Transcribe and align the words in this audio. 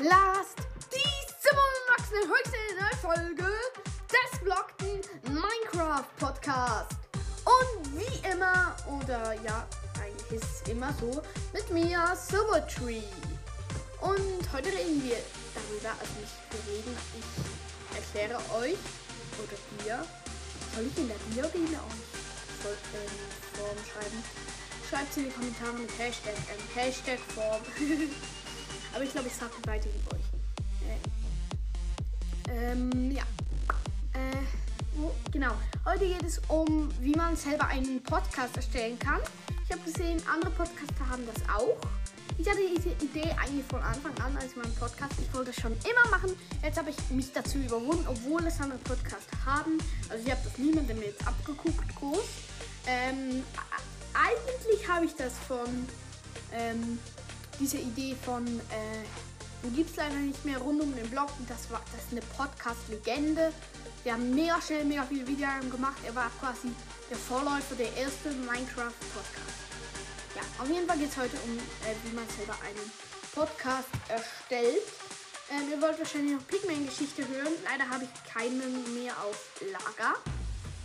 Last, 0.00 0.54
die 0.92 1.02
87. 1.42 2.30
höchste 2.30 2.96
Folge 3.02 3.50
des 4.06 4.38
blockten 4.44 5.00
Minecraft 5.24 6.04
Podcast. 6.20 6.92
Und 7.44 7.98
wie 7.98 8.28
immer, 8.30 8.76
oder 8.86 9.32
ja, 9.42 9.66
eigentlich 10.00 10.40
ist 10.40 10.62
es 10.62 10.68
immer 10.70 10.94
so, 11.00 11.20
mit 11.52 11.68
mir 11.70 11.98
Silvertree. 12.14 13.02
Und 14.00 14.52
heute 14.52 14.68
reden 14.68 15.02
wir 15.02 15.18
darüber, 15.52 15.90
also 15.98 16.12
nicht 16.20 16.32
wir 16.52 16.72
reden, 16.72 16.96
ich 17.18 17.96
erkläre 17.96 18.38
euch, 18.54 18.78
oder 19.42 19.58
dir, 19.82 20.06
soll 20.76 20.86
ich 20.86 20.96
in 20.96 21.08
der 21.08 21.16
Bio 21.30 21.44
reden 21.46 21.74
euch 21.74 22.62
soll, 22.62 22.76
ähm, 22.94 23.58
Form 23.58 23.76
schreiben? 23.92 24.22
Schreibt 24.88 25.10
es 25.10 25.16
in 25.16 25.24
die 25.24 25.30
Kommentare 25.30 25.72
mit 25.72 25.90
Hashtag, 25.98 26.34
ähm, 26.36 26.76
Hashtag 26.76 27.18
Form. 27.34 27.62
Aber 28.94 29.04
ich 29.04 29.12
glaube, 29.12 29.28
ich 29.28 29.34
sage 29.34 29.52
weiter 29.64 29.88
mit 29.88 30.14
euch. 30.14 30.24
Äh, 32.48 32.72
ähm, 32.72 33.10
ja. 33.10 33.22
Äh, 34.14 34.36
wo, 34.94 35.14
genau. 35.30 35.52
Heute 35.84 36.06
geht 36.06 36.22
es 36.22 36.40
um, 36.48 36.88
wie 37.00 37.14
man 37.14 37.36
selber 37.36 37.66
einen 37.66 38.02
Podcast 38.02 38.56
erstellen 38.56 38.98
kann. 38.98 39.20
Ich 39.64 39.72
habe 39.72 39.82
gesehen, 39.82 40.20
andere 40.32 40.50
Podcaster 40.50 41.08
haben 41.08 41.24
das 41.26 41.42
auch. 41.48 41.76
Ich 42.38 42.48
hatte 42.48 42.60
diese 42.76 42.90
Idee 43.04 43.30
eigentlich 43.32 43.66
von 43.66 43.82
Anfang 43.82 44.16
an, 44.20 44.36
als 44.36 44.54
meinen 44.54 44.74
Podcast. 44.76 45.12
Ich 45.20 45.32
wollte 45.34 45.50
das 45.50 45.60
schon 45.60 45.72
immer 45.72 46.10
machen. 46.10 46.30
Jetzt 46.62 46.78
habe 46.78 46.90
ich 46.90 46.96
mich 47.10 47.32
dazu 47.32 47.58
überwunden, 47.58 48.06
obwohl 48.08 48.46
es 48.46 48.60
andere 48.60 48.78
Podcaster 48.78 49.44
haben. 49.44 49.78
Also 50.08 50.24
ich 50.24 50.30
habe 50.30 50.40
das 50.44 50.56
niemandem 50.56 51.02
jetzt 51.02 51.26
abgeguckt 51.26 51.96
groß. 51.96 52.24
Ähm, 52.86 53.42
eigentlich 54.14 54.88
habe 54.88 55.04
ich 55.04 55.14
das 55.16 55.32
von 55.46 55.86
ähm, 56.52 56.98
diese 57.58 57.78
Idee 57.78 58.14
von 58.24 58.46
äh, 58.46 59.04
den 59.62 59.74
gibt 59.74 59.90
es 59.90 59.96
leider 59.96 60.14
nicht 60.14 60.44
mehr 60.44 60.58
rund 60.58 60.80
um 60.80 60.94
den 60.94 61.08
Blog. 61.10 61.30
Das 61.48 61.70
war 61.70 61.82
das 61.92 62.04
ist 62.04 62.12
eine 62.12 62.20
Podcast-Legende. 62.36 63.52
Wir 64.04 64.12
haben 64.12 64.34
mega 64.34 64.60
schnell 64.62 64.84
mega 64.84 65.02
viele 65.04 65.26
Videos 65.26 65.70
gemacht. 65.70 65.98
Er 66.06 66.14
war 66.14 66.30
quasi 66.40 66.70
der 67.10 67.16
Vorläufer 67.16 67.74
der 67.74 67.92
erste 67.96 68.30
Minecraft-Podcast. 68.30 69.58
Ja, 70.36 70.42
auf 70.62 70.68
jeden 70.68 70.86
Fall 70.86 70.98
geht 70.98 71.10
es 71.10 71.16
heute 71.16 71.36
um, 71.44 71.58
äh, 71.58 71.94
wie 72.04 72.14
man 72.14 72.28
selber 72.28 72.54
einen 72.64 72.92
Podcast 73.34 73.88
erstellt. 74.08 74.82
Ähm, 75.50 75.70
ihr 75.70 75.80
wollt 75.80 75.98
wahrscheinlich 75.98 76.34
noch 76.34 76.46
Pigman-Geschichte 76.46 77.26
hören. 77.26 77.52
Leider 77.64 77.88
habe 77.90 78.04
ich 78.04 78.32
keinen 78.32 78.94
mehr 78.94 79.12
auf 79.24 79.60
Lager. 79.72 80.14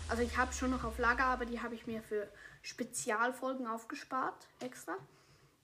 Also 0.09 0.23
ich 0.23 0.35
habe 0.37 0.53
schon 0.53 0.71
noch 0.71 0.83
auf 0.83 0.97
Lager, 0.97 1.25
aber 1.25 1.45
die 1.45 1.61
habe 1.61 1.75
ich 1.75 1.85
mir 1.85 2.01
für 2.01 2.27
Spezialfolgen 2.61 3.67
aufgespart, 3.67 4.47
extra. 4.59 4.95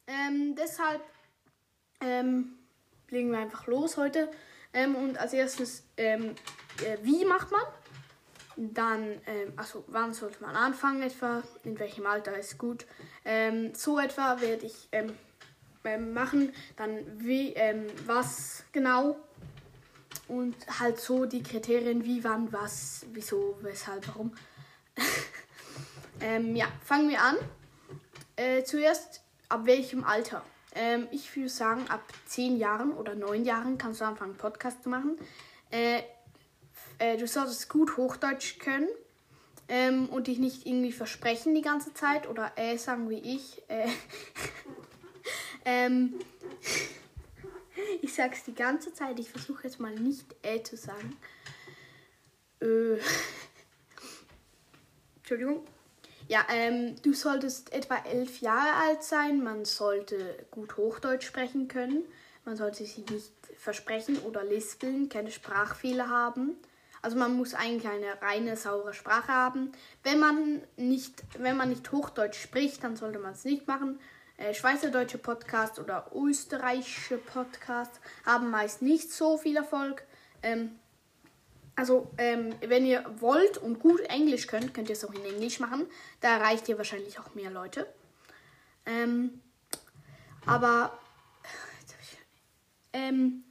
Ähm, 0.09 0.55
deshalb 0.55 1.03
ähm, 2.01 2.57
legen 3.09 3.31
wir 3.31 3.37
einfach 3.37 3.67
los 3.67 3.95
heute. 3.95 4.29
Ähm, 4.73 4.95
und 4.95 5.19
als 5.19 5.33
erstes, 5.33 5.83
ähm, 5.97 6.35
äh, 6.83 6.97
wie 7.03 7.25
macht 7.25 7.51
man? 7.51 7.61
Dann, 8.55 9.21
ähm, 9.27 9.53
also 9.55 9.83
wann 9.87 10.13
sollte 10.13 10.41
man 10.41 10.55
anfangen 10.55 11.03
etwa? 11.03 11.43
In 11.63 11.77
welchem 11.77 12.07
Alter 12.07 12.35
ist 12.37 12.57
gut? 12.57 12.87
Ähm, 13.23 13.75
so 13.75 13.99
etwa 13.99 14.41
werde 14.41 14.65
ich 14.65 14.89
ähm, 14.91 15.13
ähm, 15.83 16.13
machen. 16.13 16.53
Dann 16.75 17.05
wie, 17.19 17.55
was 18.07 18.63
genau? 18.71 19.15
Und 20.27 20.55
halt 20.79 20.99
so 20.99 21.25
die 21.25 21.43
Kriterien, 21.43 22.03
wie, 22.03 22.23
wann, 22.23 22.51
was, 22.51 23.05
wieso, 23.13 23.57
weshalb, 23.61 24.07
warum. 24.07 24.33
ja, 26.55 26.67
fangen 26.83 27.09
wir 27.09 27.21
an. 27.21 27.37
Äh, 28.35 28.63
zuerst, 28.63 29.23
ab 29.49 29.65
welchem 29.65 30.03
Alter? 30.03 30.43
Ähm, 30.75 31.07
ich 31.11 31.35
würde 31.35 31.49
sagen, 31.49 31.87
ab 31.89 32.03
10 32.27 32.57
Jahren 32.57 32.93
oder 32.93 33.15
9 33.15 33.43
Jahren 33.43 33.77
kannst 33.77 34.01
du 34.01 34.05
anfangen, 34.05 34.37
Podcast 34.37 34.83
zu 34.83 34.89
machen. 34.89 35.17
Äh, 35.71 36.03
äh, 36.99 37.17
du 37.17 37.27
solltest 37.27 37.69
gut 37.69 37.97
Hochdeutsch 37.97 38.59
können 38.59 38.87
ähm, 39.67 40.07
und 40.09 40.27
dich 40.27 40.37
nicht 40.37 40.65
irgendwie 40.65 40.91
versprechen 40.91 41.55
die 41.55 41.61
ganze 41.61 41.93
Zeit 41.93 42.27
oder 42.29 42.51
äh 42.55 42.77
sagen 42.77 43.09
wie 43.09 43.19
ich. 43.19 43.61
Äh, 43.67 43.87
ähm, 45.65 46.13
ich 48.01 48.13
sag's 48.13 48.43
die 48.43 48.55
ganze 48.55 48.93
Zeit, 48.93 49.19
ich 49.19 49.29
versuche 49.29 49.63
jetzt 49.63 49.79
mal 49.79 49.95
nicht 49.95 50.35
äh 50.43 50.61
zu 50.61 50.77
sagen. 50.77 51.17
Äh, 52.61 52.99
Entschuldigung. 55.17 55.65
Ja, 56.29 56.45
ähm, 56.53 56.95
du 57.01 57.13
solltest 57.13 57.73
etwa 57.73 57.95
elf 58.05 58.39
Jahre 58.39 58.75
alt 58.75 59.01
sein. 59.01 59.43
Man 59.43 59.65
sollte 59.65 60.45
gut 60.51 60.77
Hochdeutsch 60.77 61.25
sprechen 61.25 61.67
können. 61.67 62.05
Man 62.45 62.55
sollte 62.55 62.77
sich 62.77 62.99
nicht 63.09 63.33
versprechen 63.57 64.19
oder 64.19 64.43
lispeln, 64.43 65.09
keine 65.09 65.31
Sprachfehler 65.31 66.07
haben. 66.07 66.55
Also 67.01 67.17
man 67.17 67.35
muss 67.35 67.55
eigentlich 67.55 67.91
eine 67.91 68.21
reine, 68.21 68.55
saure 68.57 68.93
Sprache 68.93 69.29
haben. 69.29 69.71
Wenn 70.03 70.19
man 70.19 70.61
nicht, 70.77 71.23
wenn 71.39 71.57
man 71.57 71.69
nicht 71.69 71.91
Hochdeutsch 71.91 72.39
spricht, 72.39 72.83
dann 72.83 72.95
sollte 72.95 73.17
man 73.17 73.33
es 73.33 73.43
nicht 73.43 73.67
machen. 73.67 73.99
Äh, 74.37 74.53
Schweizerdeutsche 74.53 75.17
Podcasts 75.17 75.79
oder 75.79 76.11
österreichische 76.13 77.17
Podcasts 77.17 77.99
haben 78.23 78.51
meist 78.51 78.83
nicht 78.83 79.11
so 79.11 79.39
viel 79.39 79.57
Erfolg. 79.57 80.03
Ähm, 80.43 80.77
also, 81.79 82.11
ähm, 82.17 82.53
wenn 82.59 82.85
ihr 82.85 83.05
wollt 83.21 83.57
und 83.57 83.79
gut 83.79 84.01
Englisch 84.01 84.47
könnt, 84.47 84.73
könnt 84.73 84.89
ihr 84.89 84.93
es 84.97 85.05
auch 85.05 85.13
in 85.13 85.23
Englisch 85.23 85.61
machen. 85.61 85.87
Da 86.19 86.35
erreicht 86.35 86.67
ihr 86.67 86.77
wahrscheinlich 86.77 87.17
auch 87.21 87.33
mehr 87.35 87.49
Leute. 87.49 87.87
Ähm, 88.85 89.39
aber 90.45 90.99
ähm, 92.91 93.45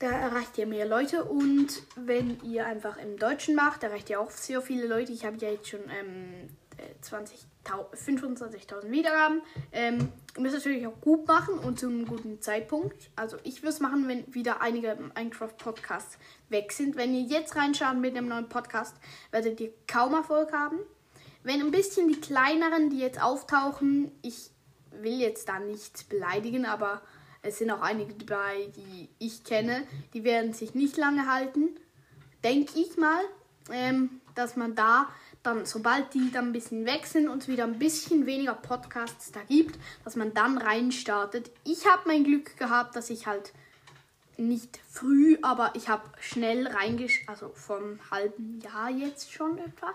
da 0.00 0.10
erreicht 0.10 0.58
ihr 0.58 0.66
mehr 0.66 0.84
Leute 0.84 1.24
und 1.24 1.68
wenn 1.96 2.42
ihr 2.42 2.66
einfach 2.66 2.98
im 2.98 3.16
Deutschen 3.16 3.54
macht, 3.54 3.84
erreicht 3.84 4.10
ihr 4.10 4.20
auch 4.20 4.30
sehr 4.30 4.60
viele 4.60 4.86
Leute. 4.86 5.12
Ich 5.12 5.24
habe 5.24 5.38
ja 5.38 5.48
jetzt 5.48 5.70
schon 5.70 5.80
ähm, 5.88 6.50
25.000 7.02 8.90
Wiedergaben. 8.90 9.42
Ähm, 9.72 10.08
ihr 10.36 10.42
müsst 10.42 10.54
natürlich 10.54 10.86
auch 10.86 11.00
gut 11.00 11.26
machen 11.26 11.58
und 11.58 11.78
zu 11.78 11.86
einem 11.86 12.06
guten 12.06 12.40
Zeitpunkt. 12.40 13.10
Also 13.16 13.36
ich 13.44 13.62
würde 13.62 13.70
es 13.70 13.80
machen, 13.80 14.08
wenn 14.08 14.32
wieder 14.34 14.60
einige 14.60 14.96
Minecraft-Podcasts 15.14 16.18
weg 16.48 16.72
sind. 16.72 16.96
Wenn 16.96 17.14
ihr 17.14 17.22
jetzt 17.22 17.56
reinschaut 17.56 17.96
mit 17.96 18.16
einem 18.16 18.28
neuen 18.28 18.48
Podcast, 18.48 18.96
werdet 19.30 19.60
ihr 19.60 19.72
kaum 19.86 20.14
Erfolg 20.14 20.52
haben. 20.52 20.78
Wenn 21.42 21.60
ein 21.60 21.70
bisschen 21.70 22.08
die 22.08 22.20
kleineren, 22.20 22.90
die 22.90 22.98
jetzt 22.98 23.22
auftauchen, 23.22 24.12
ich 24.22 24.50
will 24.90 25.20
jetzt 25.20 25.48
da 25.48 25.58
nichts 25.58 26.04
beleidigen, 26.04 26.64
aber 26.64 27.02
es 27.42 27.58
sind 27.58 27.70
auch 27.70 27.82
einige 27.82 28.14
dabei, 28.14 28.72
die 28.74 29.10
ich 29.18 29.44
kenne, 29.44 29.86
die 30.14 30.24
werden 30.24 30.54
sich 30.54 30.74
nicht 30.74 30.96
lange 30.96 31.30
halten. 31.30 31.68
Denke 32.42 32.78
ich 32.78 32.96
mal, 32.96 33.20
ähm, 33.70 34.20
dass 34.34 34.56
man 34.56 34.74
da 34.74 35.08
dann, 35.44 35.66
sobald 35.66 36.12
die 36.14 36.30
dann 36.32 36.46
ein 36.46 36.52
bisschen 36.52 36.86
weg 36.86 37.06
sind 37.06 37.28
und 37.28 37.42
es 37.42 37.48
wieder 37.48 37.64
ein 37.64 37.78
bisschen 37.78 38.26
weniger 38.26 38.54
Podcasts 38.54 39.30
da 39.30 39.40
gibt, 39.42 39.78
dass 40.04 40.16
man 40.16 40.34
dann 40.34 40.58
reinstartet. 40.58 41.50
Ich 41.64 41.86
habe 41.86 42.02
mein 42.06 42.24
Glück 42.24 42.56
gehabt, 42.56 42.96
dass 42.96 43.10
ich 43.10 43.26
halt 43.26 43.52
nicht 44.36 44.80
früh, 44.88 45.36
aber 45.42 45.72
ich 45.74 45.88
habe 45.88 46.10
schnell 46.18 46.66
reingestartet, 46.66 47.28
also 47.28 47.54
vom 47.54 47.98
halben 48.10 48.60
Jahr 48.60 48.90
jetzt 48.90 49.32
schon 49.32 49.58
etwa, 49.58 49.92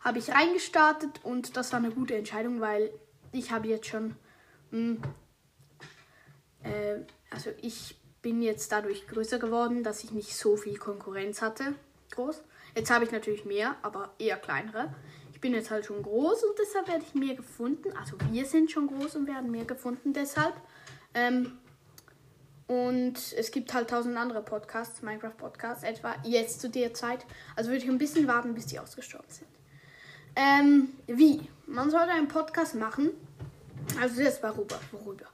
habe 0.00 0.18
ich 0.18 0.30
reingestartet 0.30 1.20
und 1.24 1.56
das 1.56 1.72
war 1.72 1.78
eine 1.78 1.90
gute 1.90 2.16
Entscheidung, 2.16 2.60
weil 2.60 2.90
ich 3.32 3.52
habe 3.52 3.68
jetzt 3.68 3.86
schon, 3.86 4.16
mh, 4.70 4.96
hm, 4.96 5.02
äh, 6.62 6.96
also 7.30 7.50
ich 7.62 7.96
bin 8.22 8.42
jetzt 8.42 8.70
dadurch 8.72 9.06
größer 9.06 9.38
geworden, 9.38 9.82
dass 9.82 10.04
ich 10.04 10.10
nicht 10.10 10.36
so 10.36 10.56
viel 10.56 10.76
Konkurrenz 10.78 11.40
hatte, 11.40 11.74
groß. 12.10 12.42
Jetzt 12.74 12.90
habe 12.90 13.04
ich 13.04 13.12
natürlich 13.12 13.44
mehr, 13.44 13.76
aber 13.82 14.14
eher 14.18 14.36
kleinere. 14.36 14.94
Ich 15.32 15.40
bin 15.40 15.54
jetzt 15.54 15.70
halt 15.70 15.86
schon 15.86 16.02
groß 16.02 16.44
und 16.44 16.58
deshalb 16.58 16.88
werde 16.88 17.04
ich 17.06 17.14
mehr 17.14 17.34
gefunden. 17.34 17.96
Also 17.96 18.16
wir 18.30 18.44
sind 18.44 18.70
schon 18.70 18.86
groß 18.88 19.16
und 19.16 19.26
werden 19.26 19.50
mehr 19.50 19.64
gefunden 19.64 20.12
deshalb. 20.12 20.54
Ähm, 21.14 21.58
und 22.66 23.32
es 23.36 23.50
gibt 23.50 23.74
halt 23.74 23.90
tausend 23.90 24.16
andere 24.16 24.42
Podcasts, 24.42 25.02
Minecraft-Podcasts, 25.02 25.82
etwa 25.82 26.14
jetzt 26.22 26.60
zu 26.60 26.68
der 26.68 26.94
Zeit. 26.94 27.26
Also 27.56 27.70
würde 27.70 27.82
ich 27.84 27.90
ein 27.90 27.98
bisschen 27.98 28.28
warten, 28.28 28.54
bis 28.54 28.66
die 28.66 28.78
ausgestorben 28.78 29.30
sind. 29.30 29.48
Ähm, 30.36 30.90
wie? 31.06 31.48
Man 31.66 31.90
sollte 31.90 32.10
einen 32.10 32.28
Podcast 32.28 32.76
machen. 32.76 33.10
Also 34.00 34.22
das 34.22 34.40
worüber, 34.42 34.78
worüber 34.92 35.26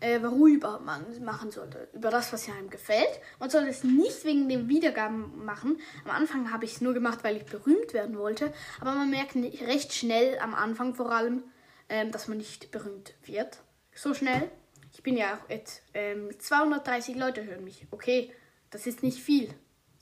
äh, 0.00 0.22
worüber 0.22 0.80
man 0.80 1.04
machen 1.24 1.50
sollte. 1.50 1.88
Über 1.92 2.10
das, 2.10 2.32
was 2.32 2.48
einem 2.48 2.70
gefällt. 2.70 3.20
Man 3.38 3.50
sollte 3.50 3.68
es 3.68 3.84
nicht 3.84 4.24
wegen 4.24 4.48
den 4.48 4.68
Wiedergaben 4.68 5.44
machen. 5.44 5.78
Am 6.04 6.10
Anfang 6.10 6.52
habe 6.52 6.64
ich 6.64 6.74
es 6.74 6.80
nur 6.80 6.94
gemacht, 6.94 7.20
weil 7.22 7.36
ich 7.36 7.44
berühmt 7.44 7.92
werden 7.92 8.18
wollte. 8.18 8.52
Aber 8.80 8.92
man 8.94 9.10
merkt 9.10 9.36
recht 9.36 9.92
schnell, 9.92 10.38
am 10.38 10.54
Anfang 10.54 10.94
vor 10.94 11.10
allem, 11.10 11.44
ähm, 11.88 12.10
dass 12.12 12.28
man 12.28 12.38
nicht 12.38 12.70
berühmt 12.70 13.14
wird. 13.24 13.58
So 13.94 14.14
schnell. 14.14 14.50
Ich 14.92 15.02
bin 15.02 15.16
ja 15.16 15.34
auch 15.34 15.50
jetzt, 15.50 15.82
ähm, 15.92 16.30
230 16.38 17.16
Leute 17.16 17.44
hören 17.44 17.64
mich. 17.64 17.86
Okay, 17.90 18.32
das 18.70 18.86
ist 18.86 19.02
nicht 19.02 19.18
viel. 19.18 19.52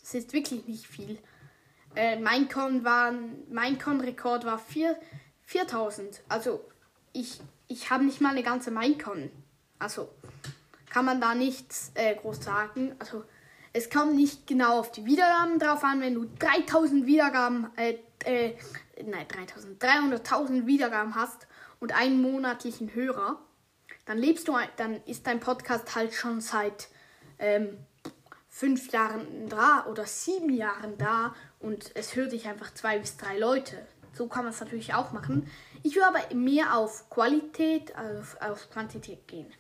Das 0.00 0.14
ist 0.14 0.32
wirklich 0.32 0.67
nicht 0.67 0.87
viel. 0.87 1.19
Äh, 1.94 2.19
mein 2.19 2.49
Con 2.49 2.85
war, 2.85 3.12
mein 3.50 3.78
Con-Rekord 3.78 4.44
war 4.44 4.58
4, 4.58 4.99
4000. 5.43 6.23
Also 6.28 6.64
ich, 7.12 7.40
ich 7.69 7.90
habe 7.90 8.05
nicht 8.05 8.20
mal 8.20 8.31
eine 8.31 8.43
ganze 8.43 8.70
Minecon. 8.70 9.31
Also 9.82 10.08
kann 10.90 11.05
man 11.05 11.20
da 11.20 11.34
nichts 11.34 11.90
äh, 11.94 12.14
groß 12.14 12.44
sagen. 12.44 12.94
Also 12.99 13.25
es 13.73 13.88
kommt 13.88 14.14
nicht 14.14 14.46
genau 14.46 14.79
auf 14.79 14.93
die 14.93 15.05
Wiedergaben 15.06 15.58
drauf 15.58 15.82
an. 15.82 16.00
Wenn 16.00 16.14
du 16.14 16.26
3000 16.38 17.06
Wiedergaben, 17.06 17.70
äh, 17.76 17.99
äh, 18.25 18.55
nein, 19.02 19.26
3000, 19.29 19.82
300.000 19.82 20.67
Wiedergaben 20.67 21.14
hast 21.14 21.46
und 21.81 21.93
einen 21.93 22.20
monatlichen 22.20 22.94
Hörer, 22.94 23.38
dann 24.05 24.19
lebst 24.19 24.49
du, 24.49 24.56
dann 24.76 25.02
ist 25.05 25.26
dein 25.26 25.40
Podcast 25.40 25.94
halt 25.94 26.12
schon 26.12 26.40
seit 26.40 26.88
ähm, 27.38 27.78
fünf 28.49 28.93
Jahren 28.93 29.49
da 29.49 29.87
oder 29.88 30.05
sieben 30.05 30.50
Jahren 30.50 30.99
da 30.99 31.35
und 31.61 31.93
es 31.94 32.14
hört 32.17 32.32
dich 32.32 32.46
einfach 32.46 32.75
zwei 32.75 32.99
bis 32.99 33.17
drei 33.17 33.38
Leute. 33.38 33.87
So 34.12 34.26
kann 34.28 34.44
man 34.44 34.52
es 34.52 34.61
natürlich 34.61 34.93
auch 34.93 35.12
machen. 35.12 35.50
Ich 35.82 35.96
würde 35.96 36.08
aber 36.08 36.35
mehr 36.35 36.76
auf 36.76 37.08
Qualität 37.08 37.96
als 37.96 38.40
auf 38.40 38.70
Quantität 38.70 39.26
gehen. 39.26 39.50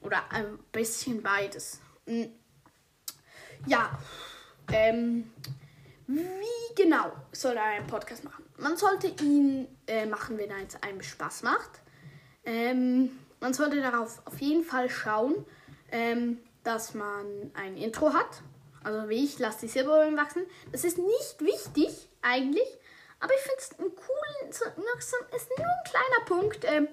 Oder 0.00 0.30
ein 0.30 0.58
bisschen 0.72 1.22
beides. 1.22 1.80
Hm. 2.06 2.32
Ja, 3.66 3.98
ähm, 4.72 5.30
wie 6.06 6.74
genau 6.74 7.12
soll 7.32 7.56
er 7.56 7.64
einen 7.64 7.86
Podcast 7.86 8.24
machen? 8.24 8.44
Man 8.56 8.76
sollte 8.76 9.08
ihn 9.22 9.68
äh, 9.86 10.06
machen, 10.06 10.38
wenn 10.38 10.50
er 10.50 10.58
jetzt 10.58 10.82
einem 10.82 11.02
Spaß 11.02 11.42
macht. 11.42 11.80
Ähm, 12.44 13.10
man 13.40 13.54
sollte 13.54 13.80
darauf 13.80 14.22
auf 14.26 14.40
jeden 14.40 14.64
Fall 14.64 14.88
schauen, 14.90 15.46
ähm, 15.92 16.38
dass 16.62 16.94
man 16.94 17.50
ein 17.54 17.76
Intro 17.76 18.12
hat. 18.12 18.42
Also 18.82 19.08
wie 19.08 19.24
ich, 19.24 19.38
lasse 19.38 19.60
die 19.60 19.68
Silberrollen 19.68 20.16
wachsen. 20.16 20.42
Das 20.72 20.84
ist 20.84 20.98
nicht 20.98 21.40
wichtig 21.40 22.08
eigentlich, 22.22 22.68
aber 23.20 23.34
ich 23.34 23.40
finde 23.40 23.58
es 23.58 23.78
einen 23.78 23.94
coolen, 23.94 24.52
so, 24.52 24.64
ist 25.36 25.50
nur 25.56 25.66
ein 25.66 25.84
kleiner 25.84 26.24
Punkt, 26.26 26.64
äh, 26.64 26.86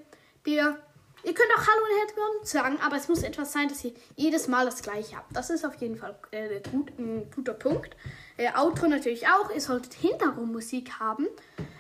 der 0.46 0.78
Ihr 1.24 1.34
könnt 1.34 1.50
auch 1.58 1.68
Hallo 1.68 1.82
und 1.84 2.00
Herzlich 2.00 2.50
sagen, 2.52 2.80
aber 2.82 2.96
es 2.96 3.08
muss 3.10 3.24
etwas 3.24 3.52
sein, 3.52 3.68
dass 3.68 3.84
ihr 3.84 3.94
jedes 4.16 4.48
Mal 4.48 4.66
das 4.66 4.82
gleiche 4.82 5.18
habt. 5.18 5.36
Das 5.36 5.50
ist 5.50 5.66
auf 5.66 5.76
jeden 5.76 5.98
Fall 5.98 6.18
äh, 6.32 6.62
gut, 6.72 6.92
ein 6.98 7.30
guter 7.36 7.54
Punkt. 7.54 7.96
Äh, 8.38 8.50
Outro 8.56 8.88
natürlich 8.88 9.28
auch. 9.28 9.52
Ihr 9.54 9.60
solltet 9.60 9.94
Hintergrundmusik 9.94 11.00
haben. 11.00 11.28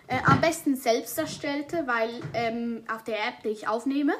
Äh, 0.07 0.19
am 0.25 0.41
besten 0.41 0.75
selbst 0.75 1.17
erstellte, 1.17 1.85
weil 1.87 2.09
ähm, 2.33 2.83
auf 2.93 3.03
der 3.03 3.19
App, 3.19 3.43
die 3.43 3.49
ich 3.49 3.67
aufnehme, 3.67 4.13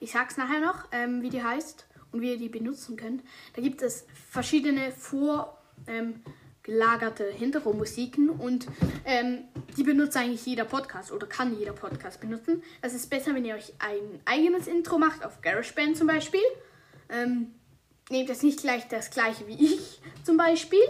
ich 0.00 0.12
sag's 0.12 0.36
nachher 0.36 0.60
noch, 0.60 0.88
ähm, 0.92 1.22
wie 1.22 1.30
die 1.30 1.42
heißt 1.42 1.86
und 2.12 2.20
wie 2.20 2.30
ihr 2.32 2.38
die 2.38 2.48
benutzen 2.48 2.96
könnt. 2.96 3.22
Da 3.54 3.62
gibt 3.62 3.82
es 3.82 4.06
verschiedene 4.30 4.90
Vor- 4.92 5.58
ähm, 5.86 6.22
gelagerte 6.62 7.24
Hintergrundmusiken 7.24 8.30
und 8.30 8.66
ähm, 9.04 9.44
die 9.76 9.82
benutzt 9.82 10.16
eigentlich 10.16 10.46
jeder 10.46 10.64
Podcast 10.64 11.10
oder 11.10 11.26
kann 11.26 11.58
jeder 11.58 11.72
Podcast 11.72 12.20
benutzen. 12.20 12.62
Es 12.80 12.94
ist 12.94 13.10
besser, 13.10 13.34
wenn 13.34 13.44
ihr 13.44 13.54
euch 13.54 13.72
ein 13.78 14.20
eigenes 14.24 14.66
Intro 14.66 14.98
macht, 14.98 15.24
auf 15.24 15.40
GarageBand 15.40 15.96
zum 15.96 16.06
Beispiel. 16.06 16.40
Ähm, 17.08 17.52
nehmt 18.10 18.28
jetzt 18.28 18.42
nicht 18.42 18.60
gleich 18.60 18.86
das 18.88 19.10
gleiche 19.10 19.46
wie 19.48 19.74
ich 19.74 20.00
zum 20.24 20.36
Beispiel, 20.36 20.82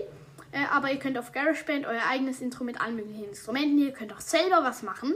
äh, 0.52 0.64
aber 0.70 0.90
ihr 0.90 0.98
könnt 0.98 1.16
auf 1.16 1.32
GarageBand 1.32 1.86
euer 1.86 2.02
eigenes 2.08 2.40
Intro 2.40 2.64
mit 2.64 2.80
allen 2.80 2.96
möglichen 2.96 3.24
Instrumenten. 3.24 3.78
Ihr 3.78 3.92
könnt 3.92 4.12
auch 4.12 4.20
selber 4.20 4.62
was 4.62 4.82
machen. 4.82 5.14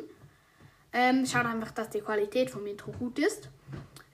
Ähm, 0.92 1.26
schaut 1.26 1.44
einfach, 1.44 1.72
dass 1.72 1.90
die 1.90 2.00
Qualität 2.00 2.50
vom 2.50 2.66
Intro 2.66 2.92
gut 2.92 3.18
ist. 3.18 3.50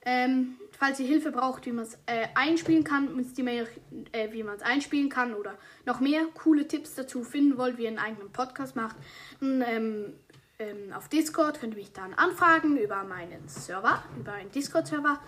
Ähm, 0.05 0.59
falls 0.79 0.99
ihr 0.99 1.07
Hilfe 1.07 1.31
braucht, 1.31 1.65
wie 1.67 1.73
man 1.73 1.85
es 1.85 1.95
äh, 2.07 2.27
einspielen 2.35 2.83
kann, 2.83 3.15
müsst 3.15 3.39
ihr 3.39 3.45
mir, 3.45 3.69
äh, 4.11 4.33
wie 4.33 4.43
man 4.43 4.57
es 4.57 4.63
einspielen 4.63 5.09
kann 5.09 5.35
oder 5.35 5.57
noch 5.87 6.01
mehr 6.01 6.25
coole 6.35 6.67
Tipps 6.67 6.95
dazu 6.95 7.23
finden 7.23 7.57
wollt, 7.57 7.79
wie 7.79 7.83
ihr 7.83 7.89
einen 7.89 7.99
eigenen 7.99 8.33
Podcast 8.33 8.75
macht, 8.75 8.97
dann, 9.41 9.63
ähm, 9.63 10.15
ähm, 10.59 10.93
auf 10.93 11.09
Discord 11.09 11.61
könnt 11.61 11.75
ihr 11.75 11.79
mich 11.81 11.93
dann 11.93 12.15
anfragen 12.15 12.77
über 12.77 13.05
meinen 13.05 13.49
Server, 13.49 14.03
über 14.19 14.33
einen 14.33 14.51
Discord-Server 14.51 15.21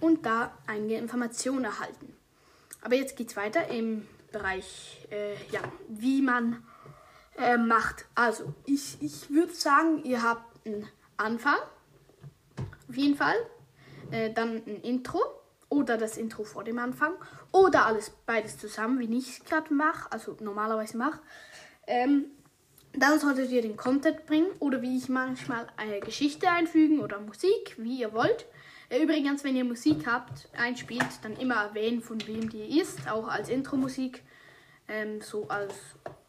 und 0.00 0.24
da 0.24 0.56
einige 0.66 0.96
Informationen 0.96 1.66
erhalten. 1.66 2.14
Aber 2.80 2.94
jetzt 2.94 3.16
geht 3.16 3.28
es 3.28 3.36
weiter 3.36 3.68
im 3.68 4.06
Bereich, 4.32 5.06
äh, 5.10 5.34
ja, 5.50 5.60
wie 5.88 6.22
man 6.22 6.62
äh, 7.36 7.58
macht. 7.58 8.06
Also, 8.14 8.54
ich, 8.64 8.96
ich 9.00 9.30
würde 9.30 9.52
sagen, 9.52 10.02
ihr 10.04 10.22
habt 10.22 10.66
einen 10.66 10.88
Anfang. 11.16 11.58
Auf 12.88 12.96
jeden 12.96 13.16
Fall 13.16 13.36
äh, 14.12 14.32
dann 14.32 14.62
ein 14.66 14.80
Intro 14.82 15.20
oder 15.68 15.96
das 15.96 16.18
Intro 16.18 16.44
vor 16.44 16.64
dem 16.64 16.78
Anfang 16.78 17.14
oder 17.50 17.86
alles 17.86 18.10
beides 18.26 18.58
zusammen, 18.58 19.00
wie 19.00 19.18
ich 19.18 19.38
es 19.38 19.44
gerade 19.44 19.72
mache, 19.72 20.12
also 20.12 20.36
normalerweise 20.40 20.96
mache. 20.96 21.20
Ähm, 21.86 22.26
dann 22.94 23.18
solltet 23.18 23.50
ihr 23.50 23.62
den 23.62 23.76
Content 23.76 24.26
bringen 24.26 24.50
oder 24.58 24.82
wie 24.82 24.98
ich 24.98 25.08
manchmal 25.08 25.66
eine 25.76 26.00
Geschichte 26.00 26.50
einfügen 26.50 27.00
oder 27.00 27.20
Musik, 27.20 27.74
wie 27.78 28.00
ihr 28.00 28.12
wollt. 28.12 28.46
Äh, 28.90 29.02
übrigens, 29.02 29.44
wenn 29.44 29.56
ihr 29.56 29.64
Musik 29.64 30.06
habt, 30.06 30.48
einspielt, 30.54 31.06
dann 31.22 31.36
immer 31.36 31.54
erwähnen, 31.54 32.02
von 32.02 32.24
wem 32.26 32.50
die 32.50 32.78
ist, 32.78 33.10
auch 33.10 33.28
als 33.28 33.48
Intro-Musik. 33.48 34.22
Ähm, 34.88 35.22
so 35.22 35.48
als, 35.48 35.74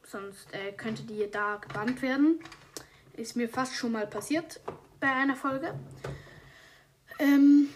sonst 0.03 0.47
äh, 0.53 0.71
könnte 0.71 1.03
die 1.03 1.29
da 1.29 1.57
gebannt 1.57 2.01
werden. 2.01 2.39
Ist 3.17 3.35
mir 3.35 3.49
fast 3.49 3.75
schon 3.75 3.91
mal 3.91 4.07
passiert 4.07 4.61
bei 5.01 5.11
einer 5.11 5.35
Folge. 5.35 5.73
Ähm, 7.19 7.69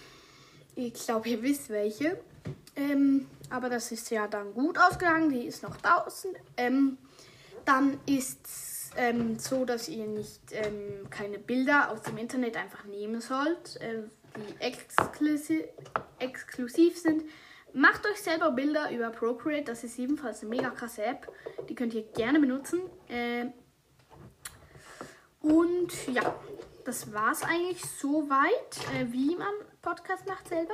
ich 0.76 0.94
glaube, 0.94 1.30
ihr 1.30 1.42
wisst 1.42 1.70
welche. 1.70 2.20
Ähm, 2.76 3.28
aber 3.50 3.70
das 3.70 3.92
ist 3.92 4.10
ja 4.12 4.28
dann 4.28 4.54
gut 4.54 4.78
ausgegangen. 4.78 5.30
Die 5.30 5.46
ist 5.46 5.64
noch 5.64 5.78
draußen. 5.78 6.32
Ähm, 6.58 6.98
dann 7.66 8.00
ist 8.06 8.46
es 8.46 8.92
ähm, 8.96 9.40
so, 9.40 9.66
dass 9.66 9.90
ihr 9.90 10.06
nicht 10.06 10.42
ähm, 10.52 11.10
keine 11.10 11.40
Bilder 11.40 11.92
aus 11.92 12.02
dem 12.02 12.18
Internet 12.18 12.58
einfach 12.58 12.86
nehmen 12.86 13.22
sollt, 13.22 13.78
äh, 13.82 14.04
die 14.36 14.62
exklusiv, 14.62 15.64
exklusiv 16.20 16.98
sind. 16.98 17.24
Macht 17.74 18.06
euch 18.06 18.22
selber 18.22 18.52
Bilder 18.52 18.92
über 18.92 19.10
Procreate. 19.10 19.66
Das 19.66 19.84
ist 19.84 20.00
ebenfalls 20.00 20.42
eine 20.42 20.50
mega 20.50 20.70
krasse 20.70 21.04
App. 21.04 21.32
Die 21.70 21.76
könnt 21.76 21.94
ihr 21.94 22.04
gerne 22.04 22.40
benutzen. 22.40 22.80
Äh, 23.08 23.48
und 25.42 26.08
ja, 26.08 26.36
das 26.88 27.12
war 27.12 27.32
es 27.34 27.44
eigentlich 27.44 27.84
soweit, 27.84 28.78
äh, 28.96 29.12
wie 29.12 29.36
man 29.36 29.54
Podcast 29.82 30.26
macht 30.26 30.48
selber. 30.48 30.74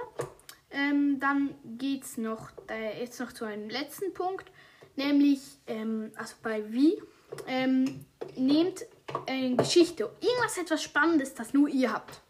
Ähm, 0.69 1.19
dann 1.19 1.56
geht 1.80 2.04
es 2.04 2.18
noch, 2.18 2.51
äh, 2.69 3.00
jetzt 3.01 3.19
noch 3.19 3.31
zu 3.31 3.45
einem 3.45 3.68
letzten 3.68 4.13
Punkt, 4.13 4.51
nämlich, 4.95 5.42
ähm, 5.65 6.12
also 6.15 6.36
bei 6.44 6.71
wie, 6.71 7.01
ähm, 7.48 8.06
nehmt 8.36 8.86
eine 9.27 9.56
Geschichte, 9.56 10.12
irgendwas 10.21 10.60
etwas 10.60 10.83
Spannendes, 10.83 11.33
das 11.33 11.54
nur 11.54 11.68
ihr 11.68 11.92
habt. 11.92 12.21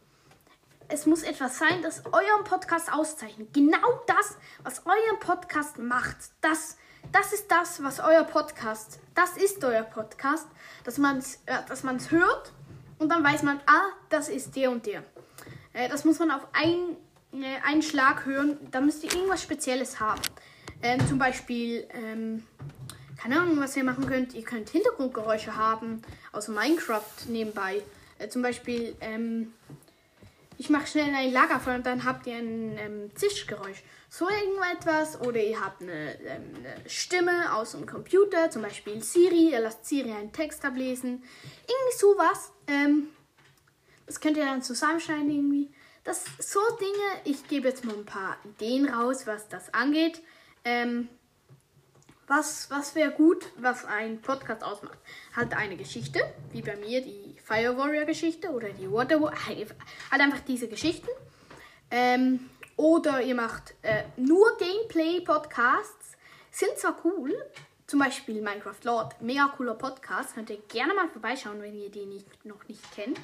Es 0.88 1.06
muss 1.06 1.24
etwas 1.24 1.58
sein, 1.58 1.82
das 1.82 2.06
euren 2.06 2.46
Podcast 2.46 2.92
auszeichnet. 2.92 3.54
Genau 3.54 4.02
das, 4.08 4.38
was 4.64 4.86
euren 4.86 5.20
Podcast 5.20 5.78
macht. 5.78 6.18
Das, 6.40 6.78
das 7.12 7.34
ist 7.34 7.52
das, 7.52 7.84
was 7.84 8.00
euer 8.00 8.24
Podcast, 8.24 9.00
das 9.14 9.36
ist 9.36 9.62
euer 9.66 9.84
Podcast, 9.84 10.48
dass 10.86 10.98
man 10.98 11.18
es 11.18 11.42
äh, 11.48 11.58
dass 11.68 11.84
hört 11.84 12.54
und 13.00 13.10
dann 13.10 13.24
weiß 13.24 13.44
man, 13.44 13.60
ah, 13.66 13.90
das 14.10 14.30
ist 14.30 14.56
der 14.56 14.72
und 14.72 14.86
der. 14.86 15.04
Äh, 15.74 15.90
das 15.90 16.06
muss 16.06 16.20
man 16.20 16.32
auf 16.32 16.48
ein, 16.54 16.98
äh, 17.42 17.60
einen 17.66 17.82
Schlag 17.82 18.26
hören. 18.26 18.58
Da 18.72 18.82
müsst 18.82 19.04
ihr 19.04 19.14
irgendwas 19.14 19.42
Spezielles 19.42 20.00
haben. 20.00 20.22
Ähm, 20.82 21.06
zum 21.08 21.18
Beispiel, 21.18 21.88
ähm, 21.94 22.44
keine 23.18 23.40
Ahnung, 23.40 23.60
was 23.60 23.76
ihr 23.78 23.84
machen 23.84 24.06
könnt. 24.06 24.34
Ihr 24.34 24.44
könnt 24.44 24.70
Hintergrundgeräusche 24.70 25.56
haben 25.56 26.02
aus 26.32 26.48
Minecraft 26.48 27.28
nebenbei. 27.28 27.82
Äh, 28.20 28.30
zum 28.30 28.42
Beispiel, 28.42 28.96
ähm, 29.02 29.54
ich 30.58 30.70
mache 30.70 30.88
schnell 30.88 31.14
ein 31.14 31.32
Lagerfeuer 31.32 31.76
und 31.76 31.86
dann 31.86 32.04
habt 32.04 32.28
ihr 32.28 32.36
ein 32.36 32.78
ähm, 32.78 33.16
Zischgeräusch. 33.16 33.84
So 34.10 34.30
irgendetwas. 34.30 35.20
Oder 35.22 35.42
ihr 35.42 35.60
habt 35.60 35.82
eine, 35.82 36.20
ähm, 36.26 36.44
eine, 36.56 36.90
Stimme 36.90 37.54
aus 37.54 37.76
einem 37.76 37.86
Computer, 37.86 38.50
zum 38.52 38.62
Beispiel 38.62 39.02
Siri. 39.04 39.52
Ihr 39.52 39.60
lasst 39.60 39.86
Siri 39.86 40.12
einen 40.12 40.32
Text 40.32 40.64
ablesen. 40.66 41.24
Irgendwie 41.68 41.98
sowas. 41.98 42.52
Ähm, 42.68 43.08
das 44.06 44.20
könnt 44.20 44.38
ihr 44.38 44.46
dann 44.46 44.62
zusammenschneiden 44.62 45.30
irgendwie. 45.30 45.72
Das 46.04 46.26
so 46.40 46.60
Dinge. 46.80 47.22
Ich 47.24 47.48
gebe 47.48 47.70
jetzt 47.70 47.86
mal 47.86 47.96
ein 47.96 48.06
paar 48.06 48.38
Ideen 48.46 48.88
raus, 48.88 49.26
was 49.26 49.48
das 49.48 49.74
angeht. 49.74 50.22
Ähm, 50.66 51.10
was 52.28 52.70
was 52.70 52.96
wäre 52.96 53.12
gut, 53.12 53.46
was 53.58 53.86
ein 53.86 54.22
Podcast 54.22 54.64
ausmacht? 54.64 54.98
Halt 55.36 55.54
eine 55.54 55.76
Geschichte, 55.76 56.20
wie 56.52 56.62
bei 56.62 56.76
mir 56.76 57.02
die 57.02 57.33
Fire 57.54 57.78
Warrior 57.78 58.06
Geschichte 58.06 58.50
oder 58.50 58.70
die 58.70 58.92
Water 58.92 59.22
Warrior. 59.22 59.68
Halt 60.12 60.22
einfach 60.22 60.40
diese 60.40 60.68
Geschichten. 60.68 61.08
Ähm, 61.92 62.50
oder 62.78 63.22
ihr 63.22 63.36
macht 63.36 63.76
äh, 63.84 64.06
nur 64.18 64.58
Gameplay-Podcasts. 64.58 66.14
Sind 66.50 66.76
zwar 66.78 66.98
cool, 67.06 67.32
zum 67.86 68.00
Beispiel 68.00 68.42
Minecraft 68.42 68.84
Lord, 68.86 69.22
mega 69.22 69.54
cooler 69.56 69.76
Podcast. 69.76 70.34
Könnt 70.34 70.50
ihr 70.50 70.58
gerne 70.68 70.96
mal 70.96 71.08
vorbeischauen, 71.10 71.62
wenn 71.62 71.76
ihr 71.76 71.92
den 71.92 72.10
nicht, 72.10 72.44
noch 72.44 72.68
nicht 72.68 72.92
kennt. 72.96 73.20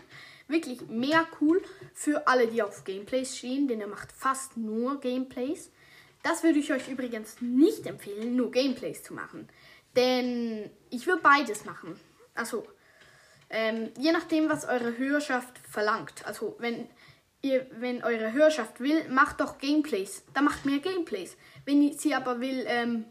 Wirklich 0.48 0.82
mega 0.90 1.26
cool 1.42 1.60
für 1.96 2.28
alle, 2.28 2.46
die 2.46 2.62
auf 2.62 2.84
Gameplays 2.84 3.36
stehen, 3.36 3.68
denn 3.68 3.82
er 3.82 3.88
macht 3.88 4.12
fast 4.12 4.58
nur 4.58 5.00
Gameplays. 5.00 5.72
Das 6.22 6.44
würde 6.44 6.60
ich 6.60 6.72
euch 6.72 6.88
übrigens 6.88 7.42
nicht 7.42 7.88
empfehlen, 7.88 8.36
nur 8.36 8.52
Gameplays 8.52 9.02
zu 9.02 9.16
machen. 9.16 9.50
Denn 9.96 10.70
ich 10.92 11.08
würde 11.08 11.24
beides 11.24 11.66
machen. 11.66 12.00
Also, 12.36 12.68
ähm, 13.50 13.92
je 13.98 14.12
nachdem, 14.12 14.50
was 14.50 14.66
eure 14.66 14.98
Hörerschaft 14.98 15.58
verlangt. 15.70 16.26
Also, 16.26 16.56
wenn 16.60 16.88
ihr, 17.42 17.68
wenn 17.80 18.04
eure 18.04 18.32
Hörerschaft 18.34 18.80
will, 18.80 19.08
macht 19.10 19.42
doch 19.42 19.58
Gameplays. 19.58 20.24
Dann 20.34 20.46
macht 20.46 20.66
mehr 20.66 20.80
Gameplays. 20.80 21.38
Wenn 21.66 21.92
sie 21.98 22.14
aber 22.14 22.40
will, 22.40 22.66
ähm, 22.68 23.06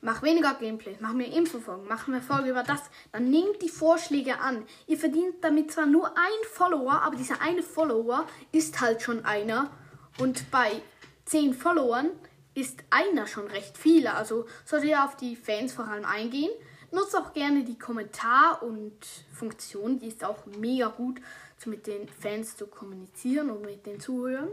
mach 0.00 0.22
weniger 0.22 0.54
Gameplays, 0.54 0.98
mach 1.00 1.12
mehr 1.12 1.32
Infofolgen, 1.32 1.86
mach 1.88 2.06
mehr 2.06 2.22
Folge 2.22 2.50
über 2.50 2.62
das, 2.62 2.80
dann 3.12 3.30
nehmt 3.30 3.60
die 3.62 3.68
Vorschläge 3.68 4.38
an. 4.40 4.64
Ihr 4.86 4.98
verdient 4.98 5.36
damit 5.42 5.72
zwar 5.72 5.86
nur 5.86 6.08
ein 6.08 6.48
Follower, 6.52 7.02
aber 7.02 7.16
dieser 7.16 7.40
eine 7.40 7.62
Follower 7.62 8.26
ist 8.52 8.80
halt 8.80 9.02
schon 9.02 9.24
einer. 9.24 9.70
Und 10.18 10.50
bei 10.50 10.82
zehn 11.24 11.54
Followern 11.54 12.10
ist 12.54 12.80
einer 12.90 13.26
schon 13.26 13.46
recht 13.46 13.76
viele. 13.76 14.14
Also 14.14 14.46
solltet 14.64 14.90
ihr 14.90 15.04
auf 15.04 15.16
die 15.16 15.36
Fans 15.36 15.72
vor 15.72 15.86
allem 15.86 16.04
eingehen. 16.04 16.50
Nutzt 16.92 17.16
auch 17.16 17.32
gerne 17.32 17.64
die 17.64 17.78
Kommentar- 17.78 18.62
und 18.62 18.96
Funktion, 19.32 19.98
die 19.98 20.08
ist 20.08 20.24
auch 20.24 20.44
mega 20.58 20.88
gut, 20.88 21.20
so 21.56 21.70
mit 21.70 21.86
den 21.86 22.08
Fans 22.08 22.56
zu 22.56 22.66
kommunizieren 22.66 23.50
und 23.50 23.62
mit 23.62 23.86
den 23.86 24.00
Zuhörern. 24.00 24.48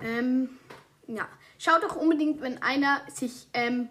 Ähm, 0.00 0.58
ja, 1.06 1.28
schaut 1.58 1.84
auch 1.84 1.96
unbedingt, 1.96 2.40
wenn 2.40 2.60
einer 2.62 3.02
sich 3.12 3.48
ähm, 3.52 3.88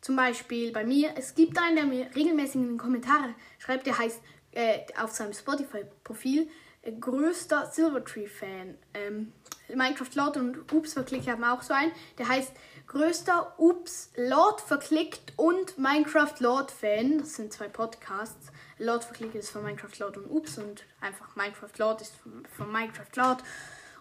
zum 0.00 0.16
Beispiel 0.16 0.72
bei 0.72 0.84
mir, 0.84 1.14
es 1.16 1.34
gibt 1.34 1.58
einen, 1.58 1.76
der 1.76 1.86
mir 1.86 2.08
regelmäßig 2.14 2.56
in 2.56 2.68
den 2.68 2.78
Kommentaren 2.78 3.34
schreibt, 3.58 3.86
der 3.86 3.98
heißt 3.98 4.20
äh, 4.52 4.80
auf 4.98 5.12
seinem 5.12 5.32
Spotify-Profil 5.32 6.48
größter 6.92 7.70
Silvertree-Fan. 7.72 8.76
Ähm, 8.94 9.32
Minecraft 9.68 10.14
Lord 10.14 10.36
und 10.36 10.72
Ups 10.72 10.92
verklickt 10.92 11.28
haben 11.28 11.44
auch 11.44 11.62
so 11.62 11.74
einen. 11.74 11.92
Der 12.18 12.28
heißt 12.28 12.52
größter 12.86 13.54
Ups 13.58 14.10
Lord 14.16 14.60
verklickt 14.60 15.32
und 15.36 15.76
Minecraft 15.78 16.34
Lord 16.38 16.70
Fan. 16.70 17.18
Das 17.18 17.34
sind 17.34 17.52
zwei 17.52 17.68
Podcasts. 17.68 18.52
Lord 18.78 19.04
verklickt 19.04 19.34
ist 19.34 19.50
von 19.50 19.64
Minecraft 19.64 19.98
Lord 19.98 20.16
und 20.18 20.30
Ups 20.30 20.58
und 20.58 20.84
einfach 21.00 21.34
Minecraft 21.34 21.78
Lord 21.78 22.02
ist 22.02 22.14
von, 22.16 22.46
von 22.56 22.70
Minecraft 22.70 23.16
Lord 23.16 23.42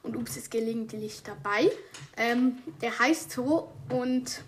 und 0.04 0.16
Ups 0.16 0.38
ist 0.38 0.52
gelegentlich 0.52 1.24
dabei. 1.24 1.72
Ähm, 2.18 2.60
der 2.82 2.98
heißt 3.00 3.32
so 3.32 3.72
und 3.90 4.44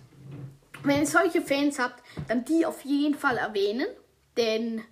wenn 0.84 1.00
ihr 1.00 1.06
solche 1.06 1.42
Fans 1.42 1.78
habt, 1.78 2.02
dann 2.28 2.44
die 2.44 2.64
auf 2.64 2.82
jeden 2.84 3.14
Fall 3.14 3.36
erwähnen, 3.36 3.86
denn 4.36 4.82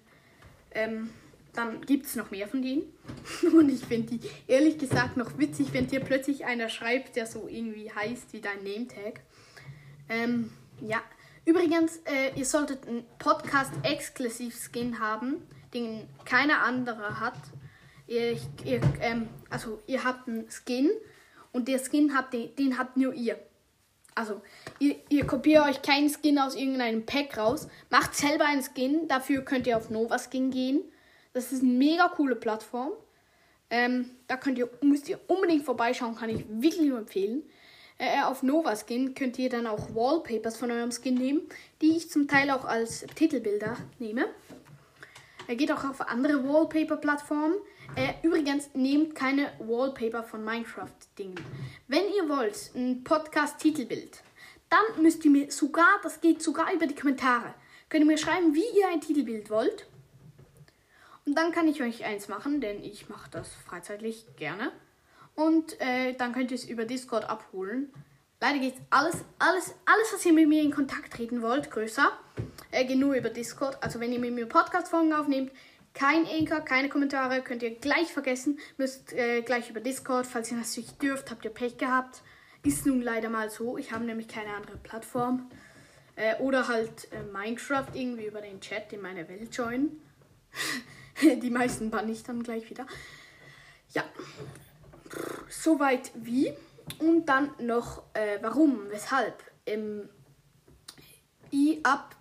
ähm, 0.72 1.10
dann 1.56 1.80
gibt 1.82 2.06
es 2.06 2.16
noch 2.16 2.30
mehr 2.30 2.48
von 2.48 2.62
denen. 2.62 2.82
Und 3.42 3.68
ich 3.68 3.84
finde 3.84 4.16
die 4.16 4.20
ehrlich 4.46 4.78
gesagt 4.78 5.16
noch 5.16 5.38
witzig, 5.38 5.72
wenn 5.72 5.86
dir 5.86 6.00
plötzlich 6.00 6.44
einer 6.44 6.68
schreibt, 6.68 7.16
der 7.16 7.26
so 7.26 7.48
irgendwie 7.48 7.90
heißt 7.90 8.32
wie 8.32 8.40
dein 8.40 8.62
Nametag. 8.62 9.20
Ähm, 10.08 10.50
ja. 10.80 11.00
Übrigens, 11.44 11.98
äh, 11.98 12.32
ihr 12.34 12.44
solltet 12.44 12.86
einen 12.88 13.04
Podcast-Exklusiv-Skin 13.18 14.98
haben, 14.98 15.36
den 15.72 16.08
keiner 16.24 16.62
andere 16.62 17.20
hat. 17.20 17.38
Ihr, 18.08 18.32
ihr, 18.64 18.80
ähm, 19.00 19.28
also 19.48 19.80
ihr 19.86 20.04
habt 20.04 20.28
einen 20.28 20.48
Skin 20.50 20.90
und 21.52 21.68
der 21.68 21.78
Skin 21.78 22.16
habt 22.16 22.32
den, 22.32 22.54
den 22.56 22.78
habt 22.78 22.96
nur 22.96 23.14
ihr. 23.14 23.38
Also, 24.16 24.40
ihr, 24.78 24.96
ihr 25.10 25.26
kopiert 25.26 25.66
euch 25.66 25.82
keinen 25.82 26.08
Skin 26.08 26.38
aus 26.38 26.54
irgendeinem 26.54 27.04
Pack 27.04 27.36
raus, 27.36 27.68
macht 27.90 28.14
selber 28.14 28.46
einen 28.46 28.62
Skin, 28.62 29.06
dafür 29.08 29.42
könnt 29.42 29.66
ihr 29.66 29.76
auf 29.76 29.90
Nova 29.90 30.18
Skin 30.18 30.50
gehen. 30.50 30.80
Das 31.36 31.52
ist 31.52 31.62
eine 31.62 31.70
mega 31.70 32.08
coole 32.08 32.34
Plattform. 32.34 32.92
Ähm, 33.68 34.08
da 34.26 34.38
könnt 34.38 34.56
ihr, 34.56 34.70
müsst 34.80 35.06
ihr 35.06 35.20
unbedingt 35.26 35.66
vorbeischauen, 35.66 36.16
kann 36.16 36.30
ich 36.30 36.46
wirklich 36.48 36.88
nur 36.88 36.96
empfehlen. 36.96 37.42
Äh, 37.98 38.22
auf 38.22 38.42
Nova 38.42 38.74
Skin 38.74 39.14
könnt 39.14 39.38
ihr 39.38 39.50
dann 39.50 39.66
auch 39.66 39.94
Wallpapers 39.94 40.56
von 40.56 40.70
eurem 40.70 40.90
Skin 40.90 41.12
nehmen, 41.12 41.42
die 41.82 41.94
ich 41.94 42.08
zum 42.08 42.26
Teil 42.26 42.50
auch 42.50 42.64
als 42.64 43.04
Titelbilder 43.16 43.76
nehme. 43.98 44.28
Er 45.46 45.56
geht 45.56 45.70
auch 45.70 45.84
auf 45.84 46.00
andere 46.08 46.42
Wallpaper-Plattformen. 46.42 47.56
Äh, 47.96 48.14
übrigens, 48.26 48.70
nehmt 48.72 49.14
keine 49.14 49.52
Wallpaper 49.58 50.22
von 50.22 50.42
Minecraft-Dingen. 50.42 51.38
Wenn 51.86 52.04
ihr 52.16 52.30
wollt, 52.30 52.70
ein 52.74 53.04
Podcast-Titelbild, 53.04 54.22
dann 54.70 55.02
müsst 55.02 55.22
ihr 55.26 55.30
mir 55.30 55.50
sogar, 55.50 56.00
das 56.02 56.18
geht 56.22 56.42
sogar 56.42 56.72
über 56.72 56.86
die 56.86 56.94
Kommentare, 56.94 57.52
könnt 57.90 58.04
ihr 58.04 58.06
mir 58.06 58.16
schreiben, 58.16 58.54
wie 58.54 58.78
ihr 58.78 58.88
ein 58.88 59.02
Titelbild 59.02 59.50
wollt. 59.50 59.86
Und 61.26 61.34
dann 61.34 61.52
kann 61.52 61.66
ich 61.66 61.82
euch 61.82 62.04
eins 62.04 62.28
machen, 62.28 62.60
denn 62.60 62.82
ich 62.82 63.08
mache 63.08 63.28
das 63.30 63.52
freizeitlich 63.52 64.26
gerne. 64.36 64.72
Und 65.34 65.78
äh, 65.80 66.14
dann 66.14 66.32
könnt 66.32 66.50
ihr 66.50 66.54
es 66.54 66.64
über 66.64 66.84
Discord 66.84 67.28
abholen. 67.28 67.92
Leider 68.40 68.58
geht 68.58 68.74
alles, 68.90 69.24
alles, 69.38 69.74
alles, 69.86 70.12
was 70.12 70.24
ihr 70.24 70.32
mit 70.32 70.48
mir 70.48 70.62
in 70.62 70.70
Kontakt 70.70 71.12
treten 71.12 71.42
wollt, 71.42 71.70
größer, 71.70 72.12
äh, 72.70 72.84
geht 72.84 72.98
nur 72.98 73.14
über 73.14 73.30
Discord. 73.30 73.82
Also 73.82 73.98
wenn 73.98 74.12
ihr 74.12 74.20
mit 74.20 74.32
mir 74.32 74.46
Podcast-Folgen 74.46 75.12
aufnehmt, 75.12 75.50
kein 75.94 76.26
Anchor, 76.26 76.60
keine 76.60 76.88
Kommentare, 76.88 77.42
könnt 77.42 77.62
ihr 77.62 77.74
gleich 77.74 78.12
vergessen. 78.12 78.58
Müsst 78.76 79.12
äh, 79.14 79.40
gleich 79.42 79.70
über 79.70 79.80
Discord, 79.80 80.26
falls 80.26 80.52
ihr 80.52 80.58
das 80.58 80.76
nicht 80.76 81.02
dürft, 81.02 81.30
habt 81.30 81.44
ihr 81.44 81.50
Pech 81.50 81.78
gehabt. 81.78 82.22
Ist 82.62 82.86
nun 82.86 83.00
leider 83.00 83.30
mal 83.30 83.50
so. 83.50 83.78
Ich 83.78 83.92
habe 83.92 84.04
nämlich 84.04 84.28
keine 84.28 84.54
andere 84.54 84.76
Plattform. 84.76 85.50
Äh, 86.14 86.36
oder 86.36 86.68
halt 86.68 87.10
äh, 87.12 87.22
Minecraft 87.32 87.88
irgendwie 87.94 88.26
über 88.26 88.42
den 88.42 88.60
Chat 88.60 88.92
in 88.92 89.00
meine 89.00 89.28
Welt 89.28 89.56
joinen. 89.56 90.00
Die 91.42 91.50
meisten 91.50 91.90
bann 91.90 92.08
ich 92.08 92.22
dann 92.22 92.42
gleich 92.42 92.68
wieder. 92.68 92.86
Ja. 93.90 94.04
Soweit 95.48 96.10
wie. 96.14 96.52
Und 96.98 97.26
dann 97.26 97.50
noch 97.58 98.02
äh, 98.14 98.38
warum, 98.42 98.90
weshalb. 98.90 99.42
Ähm, 99.66 100.08
ich 101.50 101.84
ab 101.84 102.16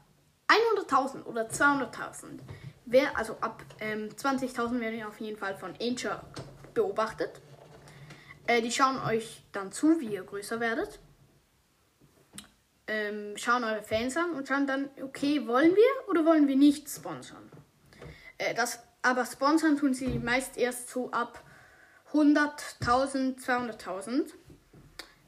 100.000 0.48 1.24
oder 1.24 1.48
200.000, 1.48 2.40
wer, 2.86 3.18
also 3.18 3.38
ab 3.42 3.64
ähm, 3.80 4.10
20.000 4.10 4.80
werden 4.80 5.00
ihr 5.00 5.08
auf 5.08 5.20
jeden 5.20 5.38
Fall 5.38 5.56
von 5.56 5.74
Anchor 5.82 6.22
beobachtet. 6.74 7.42
Äh, 8.48 8.62
die 8.62 8.72
schauen 8.72 9.00
euch 9.00 9.44
dann 9.52 9.72
zu, 9.72 10.00
wie 10.00 10.14
ihr 10.14 10.24
größer 10.24 10.60
werdet. 10.60 11.00
Ähm, 12.88 13.36
schauen 13.36 13.64
eure 13.64 13.82
Fans 13.82 14.16
an 14.16 14.32
und 14.32 14.48
schauen 14.48 14.68
dann, 14.68 14.90
okay, 15.02 15.48
wollen 15.48 15.75
wir 15.75 16.10
oder 16.10 16.24
wollen 16.25 16.48
wir 16.48 16.56
nicht 16.56 16.88
sponsern? 16.88 17.50
Äh, 18.38 18.54
das, 18.54 18.80
aber 19.05 19.25
sponsern 19.25 19.77
tun 19.77 19.93
sie 19.93 20.17
meist 20.17 20.57
erst 20.57 20.89
so 20.89 21.12
ab 21.12 21.43
100.000, 22.12 23.39
200.000. 23.39 24.33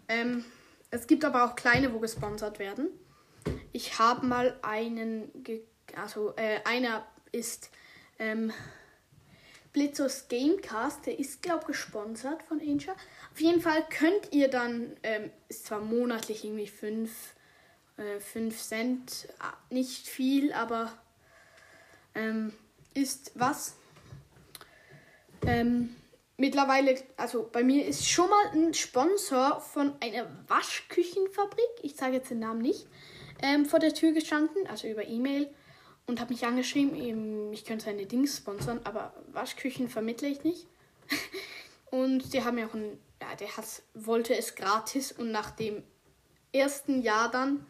Ähm, 0.08 0.44
es 0.90 1.06
gibt 1.06 1.24
aber 1.24 1.46
auch 1.46 1.56
kleine, 1.56 1.94
wo 1.94 2.00
gesponsert 2.00 2.58
werden. 2.58 2.90
Ich 3.74 4.00
habe 4.00 4.26
mal 4.26 4.58
einen, 4.64 5.32
also 5.96 6.34
äh, 6.38 6.60
einer 6.66 7.06
ist 7.32 7.70
ähm, 8.18 8.52
Blitzos 9.74 10.28
Gamecast, 10.28 11.06
der 11.06 11.20
ist 11.20 11.44
glaube 11.44 11.62
ich 11.62 11.68
gesponsert 11.68 12.42
von 12.42 12.60
Angel. 12.60 12.96
Auf 13.32 13.40
jeden 13.40 13.62
Fall 13.62 13.86
könnt 13.90 14.34
ihr 14.34 14.50
dann, 14.50 14.98
ähm, 15.04 15.30
ist 15.50 15.68
zwar 15.68 15.82
monatlich 15.82 16.44
irgendwie 16.44 16.68
5 16.68 17.12
äh, 17.98 18.20
5 18.20 18.60
Cent, 18.60 19.28
äh, 19.40 19.74
nicht 19.74 20.08
viel, 20.08 20.52
aber 20.52 20.92
ähm, 22.16 22.54
ist 22.98 23.32
was. 23.36 23.76
Ähm, 25.46 25.96
mittlerweile, 26.38 26.96
also 27.16 27.48
bei 27.52 27.64
mir 27.64 27.86
ist 27.86 28.10
schon 28.10 28.30
mal 28.30 28.52
ein 28.54 28.74
Sponsor 28.74 29.62
von 29.62 29.94
einer 30.02 30.28
Waschküchenfabrik, 30.48 31.70
ich 31.84 31.96
sage 31.96 32.14
jetzt 32.14 32.32
den 32.32 32.40
Namen 32.40 32.62
nicht, 32.62 32.88
ähm, 33.42 33.66
vor 33.66 33.80
der 33.80 33.94
Tür 33.94 34.14
gestanden, 34.14 34.66
also 34.68 34.88
über 34.88 35.08
E-Mail 35.08 35.50
und 36.08 36.20
habe 36.20 36.34
mich 36.34 36.46
angeschrieben, 36.46 37.54
ich 37.54 37.66
könnte 37.66 37.86
seine 37.86 38.06
Dings 38.06 38.38
sponsern, 38.38 38.80
aber 38.84 39.14
Waschküchen 39.32 39.90
vermittle 39.90 40.28
ich 40.28 40.44
nicht. 40.44 40.66
und 41.92 42.34
die 42.34 42.44
haben 42.44 42.56
mir 42.56 42.68
auch 42.68 42.74
ein, 42.74 42.98
ja, 43.22 43.36
der 43.36 43.56
hat, 43.56 43.66
wollte 43.94 44.36
es 44.36 44.56
gratis 44.56 45.12
und 45.12 45.32
nach 45.32 45.52
dem 45.52 45.84
ersten 46.52 47.02
Jahr 47.04 47.30
dann, 47.30 47.66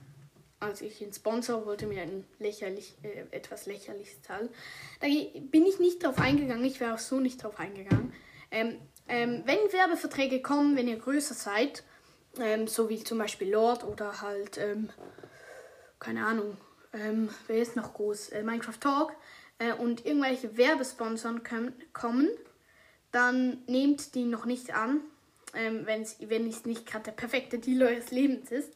als 0.60 0.82
ich 0.82 1.02
ihn 1.02 1.14
sponsor, 1.14 1.66
wollte 1.66 1.86
mir 1.86 2.02
ein 2.02 2.26
lächerlich, 2.40 2.96
äh, 3.04 3.26
etwas 3.32 3.66
lächerliches 3.66 4.22
zahlen. 4.24 4.50
Da 5.00 5.08
bin 5.08 5.66
ich 5.66 5.80
nicht 5.80 6.04
drauf 6.04 6.20
eingegangen, 6.20 6.66
ich 6.66 6.80
wäre 6.80 6.96
auch 6.96 7.00
so 7.00 7.20
nicht 7.20 7.44
drauf 7.44 7.60
eingegangen. 7.60 8.14
Ähm, 8.50 8.78
ähm, 9.08 9.44
wenn 9.46 9.72
Werbeverträge 9.72 10.42
kommen, 10.42 10.76
wenn 10.76 10.88
ihr 10.88 10.98
größer 10.98 11.34
seid, 11.34 11.84
ähm, 12.40 12.68
so 12.68 12.90
wie 12.90 13.04
zum 13.04 13.18
Beispiel 13.18 13.52
Lord 13.52 13.84
oder 13.84 14.22
halt, 14.22 14.58
ähm, 14.58 14.90
keine 16.00 16.26
Ahnung, 16.26 16.58
ähm, 16.94 17.30
wer 17.48 17.62
ist 17.62 17.76
noch 17.76 17.94
groß? 17.94 18.30
Äh, 18.30 18.44
Minecraft 18.44 18.80
Talk 18.80 19.14
äh, 19.60 19.74
und 19.74 20.06
irgendwelche 20.06 20.58
Werbesponsoren 20.58 21.42
kommen, 21.94 22.30
dann 23.12 23.64
nehmt 23.68 24.16
die 24.16 24.26
noch 24.26 24.46
nicht 24.46 24.74
an, 24.74 25.02
ähm, 25.54 25.86
wenn 25.86 26.02
es 26.50 26.66
nicht 26.66 26.86
gerade 26.86 27.06
der 27.06 27.12
perfekte 27.12 27.60
Deal 27.60 27.84
eures 27.84 28.12
Lebens 28.12 28.52
ist. 28.52 28.74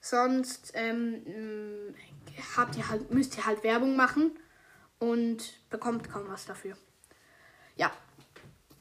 Sonst 0.00 0.72
ähm, 0.74 1.94
habt 2.56 2.76
ihr 2.76 2.88
halt, 2.88 3.12
müsst 3.12 3.36
ihr 3.36 3.46
halt 3.46 3.64
Werbung 3.64 3.96
machen 3.96 4.38
und 4.98 5.52
bekommt 5.70 6.08
kaum 6.10 6.28
was 6.28 6.46
dafür. 6.46 6.76
Ja, 7.76 7.92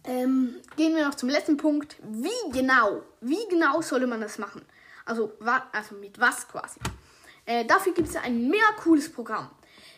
ähm, 0.04 0.56
gehen 0.76 0.96
wir 0.96 1.06
noch 1.06 1.16
zum 1.16 1.30
letzten 1.30 1.58
Punkt. 1.58 1.98
Wie 2.02 2.52
genau, 2.52 3.04
wie 3.20 3.46
genau 3.50 3.82
soll 3.82 4.08
man 4.08 4.22
das 4.22 4.38
machen? 4.38 4.62
Also, 5.06 5.34
also 5.72 5.96
mit 5.96 6.20
was 6.20 6.48
quasi? 6.48 6.80
Äh, 7.46 7.66
dafür 7.66 7.94
gibt 7.94 8.10
es 8.10 8.16
ein 8.16 8.48
mega 8.50 8.72
cooles 8.82 9.12
Programm. 9.12 9.50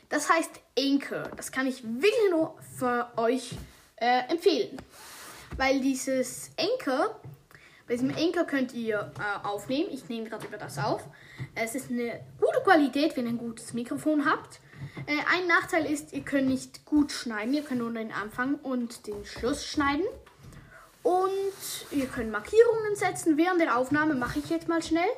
Das 0.09 0.29
heißt 0.29 0.51
Anchor. 0.77 1.23
Das 1.35 1.51
kann 1.51 1.67
ich 1.67 1.83
wirklich 1.83 2.31
nur 2.31 2.57
für 2.77 3.11
euch 3.17 3.55
äh, 3.97 4.27
empfehlen. 4.29 4.77
weil 5.57 5.79
dieses 5.79 6.51
Anchor, 6.57 7.19
bei 7.89 7.95
diesem 7.95 8.11
Anchor 8.11 8.43
könnt 8.43 8.71
ihr 8.75 9.11
äh, 9.17 9.47
aufnehmen. 9.47 9.89
Ich 9.91 10.07
nehme 10.09 10.29
gerade 10.29 10.45
über 10.45 10.57
das 10.57 10.77
auf. 10.77 11.01
Es 11.55 11.73
ist 11.73 11.89
eine 11.89 12.19
gute 12.39 12.61
Qualität, 12.63 13.17
wenn 13.17 13.25
ihr 13.25 13.31
ein 13.31 13.39
gutes 13.39 13.73
Mikrofon 13.73 14.29
habt. 14.29 14.59
Äh, 15.07 15.17
ein 15.35 15.47
Nachteil 15.47 15.91
ist, 15.91 16.13
ihr 16.13 16.21
könnt 16.21 16.49
nicht 16.49 16.85
gut 16.85 17.11
schneiden. 17.11 17.51
Ihr 17.51 17.63
könnt 17.63 17.79
nur 17.79 17.91
den 17.91 18.11
Anfang 18.11 18.55
und 18.55 19.07
den 19.07 19.25
Schluss 19.25 19.65
schneiden. 19.65 20.05
Und 21.01 21.89
ihr 21.89 22.05
könnt 22.05 22.31
Markierungen 22.31 22.95
setzen. 22.95 23.37
Während 23.37 23.59
der 23.59 23.75
Aufnahme 23.75 24.13
mache 24.13 24.37
ich 24.37 24.51
jetzt 24.51 24.67
mal 24.67 24.83
schnell. 24.83 25.09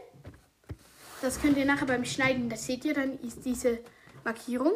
Das 1.21 1.41
könnt 1.41 1.57
ihr 1.57 1.65
nachher 1.65 1.87
beim 1.87 2.05
Schneiden, 2.05 2.47
das 2.47 2.65
seht 2.65 2.85
ihr, 2.85 2.93
dann 2.93 3.19
ist 3.19 3.43
diese 3.43 3.79
Markierung. 4.23 4.71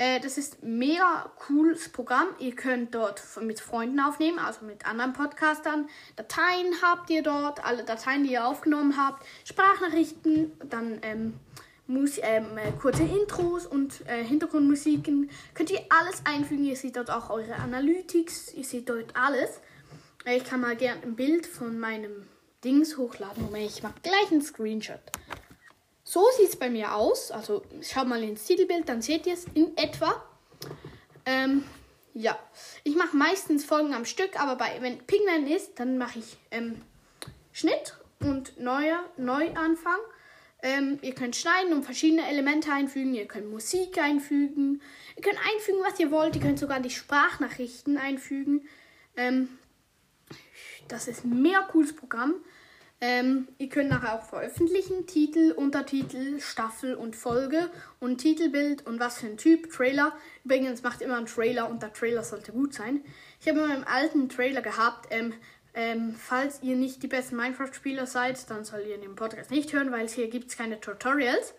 Äh, 0.00 0.18
das 0.18 0.38
ist 0.38 0.62
mega 0.62 1.30
cooles 1.36 1.90
Programm. 1.90 2.28
Ihr 2.38 2.56
könnt 2.56 2.94
dort 2.94 3.22
mit 3.42 3.60
Freunden 3.60 4.00
aufnehmen, 4.00 4.38
also 4.38 4.64
mit 4.64 4.86
anderen 4.86 5.12
Podcastern. 5.12 5.90
Dateien 6.16 6.72
habt 6.80 7.10
ihr 7.10 7.22
dort, 7.22 7.62
alle 7.66 7.84
Dateien, 7.84 8.24
die 8.24 8.32
ihr 8.32 8.46
aufgenommen 8.46 8.96
habt, 8.96 9.26
Sprachnachrichten, 9.44 10.52
dann 10.70 11.00
ähm, 11.02 11.34
Mus 11.86 12.18
ähm, 12.22 12.56
äh, 12.56 12.72
kurze 12.80 13.02
Intros 13.02 13.66
und 13.66 14.00
äh, 14.06 14.24
Hintergrundmusiken. 14.24 15.28
Könnt 15.52 15.70
ihr 15.70 15.82
alles 15.90 16.22
einfügen. 16.24 16.64
Ihr 16.64 16.76
seht 16.76 16.96
dort 16.96 17.10
auch 17.10 17.28
eure 17.28 17.56
Analytics, 17.56 18.54
ihr 18.54 18.64
seht 18.64 18.88
dort 18.88 19.14
alles. 19.14 19.60
Äh, 20.24 20.38
ich 20.38 20.44
kann 20.44 20.62
mal 20.62 20.76
gerne 20.76 21.02
ein 21.02 21.14
Bild 21.14 21.46
von 21.46 21.78
meinem 21.78 22.26
Dings 22.64 22.96
hochladen. 22.96 23.42
Moment, 23.44 23.66
ich 23.66 23.82
mache 23.82 24.00
gleich 24.02 24.32
einen 24.32 24.40
Screenshot. 24.40 25.00
So 26.10 26.24
sieht 26.36 26.48
es 26.48 26.56
bei 26.56 26.68
mir 26.68 26.96
aus. 26.96 27.30
Also 27.30 27.62
schaut 27.82 28.08
mal 28.08 28.20
ins 28.24 28.44
Titelbild, 28.44 28.88
dann 28.88 29.00
seht 29.00 29.28
ihr 29.28 29.34
es 29.34 29.44
in 29.54 29.76
etwa. 29.76 30.20
Ähm, 31.24 31.62
ja, 32.14 32.36
ich 32.82 32.96
mache 32.96 33.16
meistens 33.16 33.64
Folgen 33.64 33.94
am 33.94 34.04
Stück, 34.04 34.40
aber 34.42 34.56
bei, 34.56 34.76
wenn 34.80 34.98
Pigman 35.06 35.46
ist, 35.46 35.78
dann 35.78 35.98
mache 35.98 36.18
ich 36.18 36.36
ähm, 36.50 36.82
Schnitt 37.52 37.96
und 38.18 38.58
neuer 38.58 39.04
Neuanfang. 39.18 40.00
Ähm, 40.64 40.98
ihr 41.02 41.14
könnt 41.14 41.36
schneiden 41.36 41.72
und 41.74 41.84
verschiedene 41.84 42.26
Elemente 42.26 42.72
einfügen. 42.72 43.14
Ihr 43.14 43.28
könnt 43.28 43.48
Musik 43.48 43.96
einfügen. 43.98 44.82
Ihr 45.14 45.22
könnt 45.22 45.38
einfügen, 45.38 45.78
was 45.84 46.00
ihr 46.00 46.10
wollt. 46.10 46.34
Ihr 46.34 46.42
könnt 46.42 46.58
sogar 46.58 46.80
die 46.80 46.90
Sprachnachrichten 46.90 47.96
einfügen. 47.98 48.68
Ähm, 49.16 49.48
das 50.88 51.06
ist 51.06 51.24
ein 51.24 51.40
mega 51.40 51.60
cooles 51.70 51.94
Programm. 51.94 52.34
Ähm, 53.02 53.48
ihr 53.56 53.70
könnt 53.70 53.88
nachher 53.88 54.14
auch 54.14 54.24
veröffentlichen. 54.24 55.06
Titel, 55.06 55.52
Untertitel, 55.52 56.38
Staffel 56.38 56.94
und 56.94 57.16
Folge 57.16 57.70
und 57.98 58.18
Titelbild 58.18 58.86
und 58.86 59.00
was 59.00 59.18
für 59.18 59.26
ein 59.26 59.38
Typ, 59.38 59.70
Trailer. 59.72 60.12
Übrigens 60.44 60.82
macht 60.82 61.00
immer 61.00 61.16
einen 61.16 61.26
Trailer 61.26 61.70
und 61.70 61.82
der 61.82 61.94
Trailer 61.94 62.22
sollte 62.22 62.52
gut 62.52 62.74
sein. 62.74 63.02
Ich 63.40 63.48
habe 63.48 63.60
in 63.60 63.68
meinem 63.68 63.84
alten 63.84 64.28
Trailer 64.28 64.60
gehabt, 64.60 65.06
ähm, 65.10 65.32
ähm, 65.72 66.14
falls 66.14 66.62
ihr 66.62 66.76
nicht 66.76 67.02
die 67.02 67.06
besten 67.06 67.36
Minecraft-Spieler 67.36 68.06
seid, 68.06 68.50
dann 68.50 68.64
soll 68.64 68.80
ihr 68.80 68.98
den 68.98 69.16
Podcast 69.16 69.50
nicht 69.50 69.72
hören, 69.72 69.92
weil 69.92 70.08
hier 70.08 70.28
gibt 70.28 70.50
es 70.50 70.58
keine 70.58 70.80
Tutorials. 70.80 71.54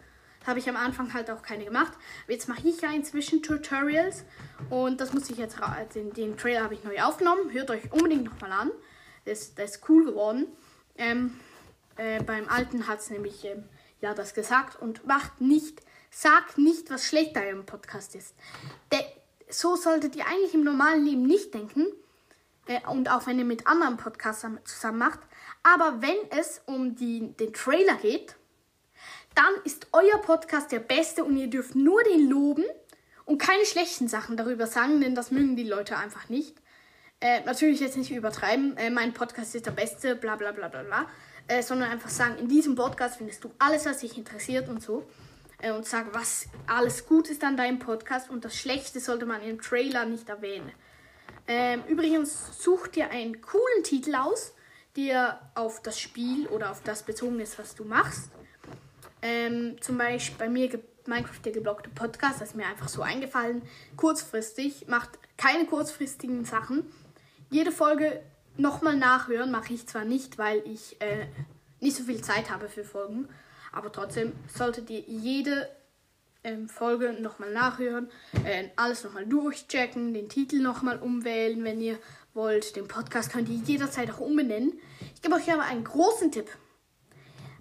Habe 0.45 0.59
ich 0.59 0.69
am 0.69 0.75
Anfang 0.75 1.13
halt 1.13 1.31
auch 1.31 1.41
keine 1.41 1.65
gemacht. 1.65 1.93
Aber 2.23 2.33
jetzt 2.33 2.49
mache 2.49 2.67
ich 2.67 2.81
ja 2.81 2.91
inzwischen 2.91 3.41
Tutorials 3.41 4.25
und 4.69 5.01
das 5.01 5.13
muss 5.13 5.29
ich 5.29 5.37
jetzt, 5.37 5.57
den, 5.95 6.13
den 6.13 6.37
Trailer 6.37 6.63
habe 6.63 6.75
ich 6.75 6.83
neu 6.83 6.99
aufgenommen. 7.01 7.51
Hört 7.51 7.71
euch 7.71 7.91
unbedingt 7.91 8.25
nochmal 8.25 8.51
an. 8.51 8.71
Das, 9.25 9.55
das 9.55 9.77
ist 9.77 9.89
cool 9.89 10.05
geworden. 10.05 10.47
Ähm, 11.01 11.31
äh, 11.97 12.21
beim 12.21 12.47
Alten 12.47 12.87
hat 12.87 12.99
es 12.99 13.09
nämlich 13.09 13.43
ähm, 13.43 13.63
ja 14.01 14.13
das 14.13 14.35
gesagt 14.35 14.79
und 14.79 15.07
macht 15.07 15.41
nicht, 15.41 15.81
sagt 16.11 16.59
nicht, 16.59 16.91
was 16.91 17.07
schlecht 17.07 17.35
an 17.35 17.43
eurem 17.43 17.65
Podcast 17.65 18.13
ist. 18.13 18.35
De 18.93 18.99
so 19.49 19.75
solltet 19.75 20.15
ihr 20.15 20.27
eigentlich 20.27 20.53
im 20.53 20.63
normalen 20.63 21.03
Leben 21.03 21.23
nicht 21.23 21.53
denken. 21.55 21.87
Äh, 22.67 22.79
und 22.87 23.09
auch 23.09 23.25
wenn 23.25 23.39
ihr 23.39 23.45
mit 23.45 23.65
anderen 23.65 23.97
Podcastern 23.97 24.59
zusammen 24.63 24.99
macht. 24.99 25.19
Aber 25.63 26.03
wenn 26.03 26.17
es 26.29 26.61
um 26.67 26.95
die, 26.95 27.33
den 27.33 27.51
Trailer 27.51 27.95
geht, 27.95 28.35
dann 29.33 29.53
ist 29.63 29.87
euer 29.93 30.21
Podcast 30.21 30.71
der 30.71 30.79
beste 30.79 31.23
und 31.23 31.35
ihr 31.35 31.47
dürft 31.47 31.73
nur 31.73 32.03
den 32.03 32.29
loben 32.29 32.65
und 33.25 33.39
keine 33.39 33.65
schlechten 33.65 34.07
Sachen 34.07 34.37
darüber 34.37 34.67
sagen, 34.67 35.01
denn 35.01 35.15
das 35.15 35.31
mögen 35.31 35.55
die 35.55 35.67
Leute 35.67 35.97
einfach 35.97 36.29
nicht. 36.29 36.60
Äh, 37.21 37.41
natürlich 37.41 37.79
jetzt 37.79 37.97
nicht 37.97 38.11
übertreiben, 38.11 38.75
äh, 38.77 38.89
mein 38.89 39.13
Podcast 39.13 39.53
ist 39.53 39.67
der 39.67 39.71
beste, 39.71 40.15
bla 40.15 40.35
bla 40.35 40.51
bla 40.51 40.67
bla 40.67 40.81
bla. 40.81 41.05
Äh, 41.47 41.61
sondern 41.61 41.91
einfach 41.91 42.09
sagen, 42.09 42.37
in 42.39 42.47
diesem 42.47 42.73
Podcast 42.73 43.17
findest 43.17 43.43
du 43.43 43.51
alles, 43.59 43.85
was 43.85 43.99
dich 43.99 44.17
interessiert 44.17 44.67
und 44.67 44.81
so. 44.81 45.07
Äh, 45.59 45.71
und 45.71 45.85
sag, 45.85 46.13
was 46.15 46.47
alles 46.65 47.05
gut 47.05 47.29
ist 47.29 47.43
an 47.43 47.57
deinem 47.57 47.77
Podcast 47.77 48.31
und 48.31 48.43
das 48.43 48.57
Schlechte 48.57 48.99
sollte 48.99 49.27
man 49.27 49.43
im 49.43 49.61
Trailer 49.61 50.05
nicht 50.05 50.29
erwähnen. 50.29 50.71
Ähm, 51.47 51.83
übrigens, 51.87 52.59
such 52.59 52.87
dir 52.87 53.11
einen 53.11 53.39
coolen 53.39 53.83
Titel 53.83 54.15
aus, 54.15 54.55
der 54.95 55.51
auf 55.53 55.81
das 55.83 55.99
Spiel 55.99 56.47
oder 56.47 56.71
auf 56.71 56.81
das 56.81 57.03
bezogen 57.03 57.39
ist, 57.39 57.59
was 57.59 57.75
du 57.75 57.85
machst. 57.85 58.31
Ähm, 59.21 59.77
zum 59.79 59.97
Beispiel 59.99 60.37
bei 60.39 60.49
mir 60.49 60.69
Minecraft 61.05 61.39
der 61.45 61.51
geblockte 61.51 61.89
Podcast, 61.91 62.41
das 62.41 62.49
ist 62.49 62.55
mir 62.55 62.65
einfach 62.65 62.87
so 62.87 63.03
eingefallen. 63.03 63.61
Kurzfristig, 63.95 64.87
macht 64.87 65.19
keine 65.37 65.65
kurzfristigen 65.65 66.45
Sachen 66.45 66.85
jede 67.51 67.71
Folge 67.71 68.23
nochmal 68.57 68.97
nachhören 68.97 69.51
mache 69.51 69.73
ich 69.73 69.87
zwar 69.87 70.05
nicht, 70.05 70.37
weil 70.37 70.63
ich 70.65 70.99
äh, 71.01 71.27
nicht 71.79 71.95
so 71.95 72.03
viel 72.03 72.21
Zeit 72.21 72.49
habe 72.49 72.69
für 72.69 72.83
Folgen, 72.83 73.27
aber 73.71 73.91
trotzdem 73.91 74.33
solltet 74.47 74.89
ihr 74.89 75.01
jede 75.01 75.69
ähm, 76.43 76.69
Folge 76.69 77.13
nochmal 77.13 77.51
nachhören, 77.51 78.09
äh, 78.45 78.69
alles 78.75 79.03
nochmal 79.03 79.25
durchchecken, 79.25 80.13
den 80.13 80.29
Titel 80.29 80.59
nochmal 80.59 80.99
umwählen, 80.99 81.63
wenn 81.63 81.81
ihr 81.81 81.99
wollt. 82.33 82.75
Den 82.75 82.87
Podcast 82.87 83.31
könnt 83.31 83.49
ihr 83.49 83.57
jederzeit 83.57 84.09
auch 84.11 84.19
umbenennen. 84.19 84.79
Ich 85.13 85.21
gebe 85.21 85.35
euch 85.35 85.51
aber 85.51 85.63
einen 85.63 85.83
großen 85.83 86.31
Tipp. 86.31 86.49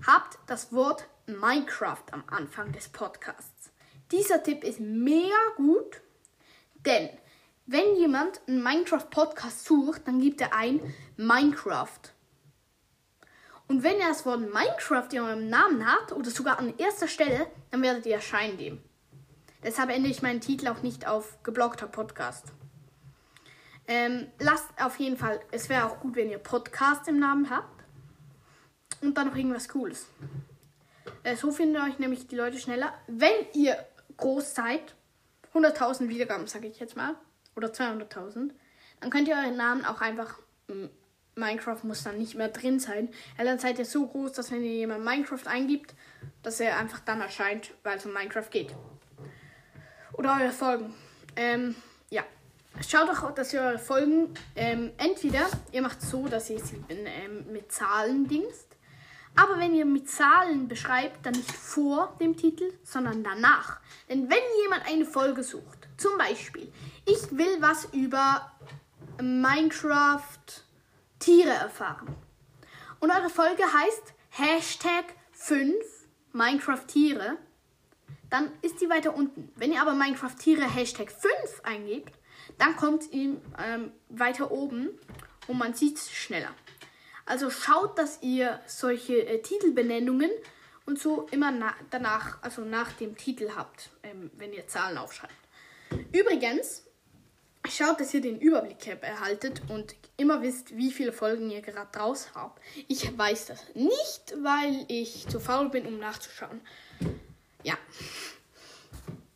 Habt 0.07 0.38
das 0.46 0.72
Wort 0.72 1.07
Minecraft 1.26 2.05
am 2.12 2.24
Anfang 2.29 2.72
des 2.72 2.88
Podcasts. 2.88 3.70
Dieser 4.12 4.42
Tipp 4.42 4.64
ist 4.64 4.81
mega 4.81 5.37
gut, 5.57 6.00
denn 6.87 7.11
wenn 7.70 7.94
jemand 7.94 8.40
einen 8.48 8.64
Minecraft-Podcast 8.64 9.64
sucht, 9.64 10.09
dann 10.09 10.20
gibt 10.20 10.40
er 10.40 10.52
ein 10.52 10.80
Minecraft. 11.16 12.00
Und 13.68 13.85
wenn 13.85 14.00
er 14.00 14.09
das 14.09 14.26
Wort 14.26 14.40
Minecraft 14.40 15.06
in 15.12 15.20
eurem 15.20 15.48
Namen 15.48 15.87
hat 15.87 16.11
oder 16.11 16.30
sogar 16.30 16.59
an 16.59 16.76
erster 16.78 17.06
Stelle, 17.06 17.46
dann 17.70 17.83
werdet 17.83 18.06
ihr 18.06 18.16
erscheinen 18.16 18.59
dem. 18.59 18.80
Deshalb 19.62 19.90
ändere 19.90 20.11
ich 20.11 20.20
meinen 20.20 20.40
Titel 20.40 20.66
auch 20.66 20.83
nicht 20.83 21.06
auf 21.06 21.40
geblockter 21.44 21.87
Podcast. 21.87 22.46
Ähm, 23.87 24.26
lasst 24.40 24.68
auf 24.80 24.98
jeden 24.98 25.16
Fall, 25.16 25.38
es 25.52 25.68
wäre 25.68 25.85
auch 25.85 26.00
gut, 26.00 26.16
wenn 26.16 26.28
ihr 26.28 26.38
Podcast 26.38 27.06
im 27.06 27.20
Namen 27.20 27.50
habt. 27.50 27.85
Und 29.00 29.16
dann 29.16 29.28
noch 29.28 29.37
irgendwas 29.37 29.68
Cooles. 29.68 30.09
Äh, 31.22 31.37
so 31.37 31.52
finden 31.52 31.76
euch 31.76 32.00
nämlich 32.00 32.26
die 32.26 32.37
Leute 32.37 32.59
schneller. 32.59 32.92
Wenn 33.06 33.46
ihr 33.54 33.78
groß 34.16 34.56
seid, 34.56 34.96
100.000 35.54 36.09
Wiedergaben, 36.09 36.48
sage 36.48 36.66
ich 36.66 36.80
jetzt 36.80 36.96
mal, 36.96 37.14
oder 37.61 37.73
200.000, 37.73 38.51
dann 39.01 39.11
könnt 39.11 39.29
ihr 39.29 39.37
euren 39.37 39.57
Namen 39.57 39.85
auch 39.85 40.01
einfach. 40.01 40.38
Minecraft 41.37 41.79
muss 41.85 42.03
dann 42.03 42.18
nicht 42.18 42.35
mehr 42.35 42.49
drin 42.49 42.81
sein. 42.81 43.09
Ja, 43.38 43.44
dann 43.44 43.59
seid 43.59 43.79
ihr 43.79 43.85
so 43.85 44.07
groß, 44.07 44.33
dass 44.33 44.51
wenn 44.51 44.62
ihr 44.62 44.73
jemand 44.73 45.05
Minecraft 45.05 45.46
eingibt, 45.46 45.94
dass 46.42 46.61
er 46.61 46.79
einfach 46.79 47.01
dann 47.01 47.20
erscheint, 47.20 47.73
weil 47.83 47.99
es 47.99 48.07
um 48.07 48.12
Minecraft 48.12 48.51
geht. 48.51 48.75
Oder 50.12 50.38
eure 50.40 50.53
Folgen. 50.53 50.94
Ähm, 51.37 51.75
ja. 52.11 52.23
Schaut 52.87 53.09
doch, 53.09 53.31
dass 53.33 53.53
ihr 53.53 53.61
eure 53.61 53.79
Folgen 53.79 54.35
ähm, 54.55 54.92
entweder 54.99 55.46
ihr 55.73 55.83
macht 55.83 56.03
so, 56.03 56.29
dass 56.29 56.51
ihr 56.51 56.61
sie 56.61 56.85
ähm, 56.88 57.53
mit 57.53 57.73
Zahlen 57.73 58.29
dingst. 58.29 58.77
Aber 59.37 59.59
wenn 59.59 59.75
ihr 59.75 59.85
mit 59.85 60.11
Zahlen 60.11 60.68
beschreibt, 60.68 61.25
dann 61.25 61.35
nicht 61.35 61.53
vor 61.53 62.16
dem 62.20 62.37
Titel, 62.37 62.73
sondern 62.83 63.23
danach. 63.23 63.81
Denn 64.09 64.29
wenn 64.29 64.62
jemand 64.62 64.87
eine 64.87 65.05
Folge 65.05 65.42
sucht, 65.42 65.80
zum 66.00 66.16
Beispiel, 66.16 66.72
ich 67.04 67.30
will 67.30 67.60
was 67.60 67.86
über 67.92 68.50
Minecraft 69.20 70.22
Tiere 71.18 71.50
erfahren. 71.50 72.14
Und 73.00 73.10
eure 73.10 73.28
Folge 73.28 73.62
heißt 73.62 74.14
Hashtag 74.30 75.04
5 75.32 75.74
Minecraft 76.32 76.86
Tiere. 76.86 77.36
Dann 78.30 78.50
ist 78.62 78.80
die 78.80 78.88
weiter 78.88 79.14
unten. 79.14 79.52
Wenn 79.56 79.72
ihr 79.72 79.82
aber 79.82 79.94
Minecraft 79.94 80.36
Tiere 80.38 80.62
Hashtag 80.62 81.10
5 81.10 81.32
eingebt, 81.64 82.14
dann 82.56 82.76
kommt 82.76 83.12
ihr 83.12 83.36
ähm, 83.58 83.92
weiter 84.08 84.50
oben 84.50 84.90
und 85.48 85.58
man 85.58 85.74
sieht 85.74 85.96
es 85.96 86.10
schneller. 86.10 86.54
Also 87.26 87.50
schaut, 87.50 87.98
dass 87.98 88.22
ihr 88.22 88.60
solche 88.66 89.26
äh, 89.26 89.42
Titelbenennungen 89.42 90.30
und 90.86 90.98
so 90.98 91.26
immer 91.30 91.50
na 91.50 91.74
danach, 91.90 92.42
also 92.42 92.62
nach 92.64 92.92
dem 92.92 93.16
Titel 93.16 93.50
habt, 93.54 93.90
ähm, 94.02 94.30
wenn 94.36 94.52
ihr 94.52 94.66
Zahlen 94.66 94.96
aufschreibt. 94.96 95.39
Übrigens, 96.12 96.85
schaut, 97.68 98.00
dass 98.00 98.14
ihr 98.14 98.20
den 98.20 98.40
Überblick 98.40 98.87
erhaltet 99.03 99.62
und 99.68 99.94
immer 100.16 100.42
wisst, 100.42 100.76
wie 100.76 100.90
viele 100.90 101.12
Folgen 101.12 101.50
ihr 101.50 101.62
gerade 101.62 101.90
draus 101.92 102.29
habt. 102.35 102.61
Ich 102.88 103.16
weiß 103.16 103.46
das 103.46 103.64
nicht, 103.74 104.35
weil 104.42 104.85
ich 104.88 105.26
zu 105.29 105.40
faul 105.40 105.68
bin, 105.70 105.87
um 105.87 105.98
nachzuschauen. 105.98 106.61
Ja. 107.62 107.76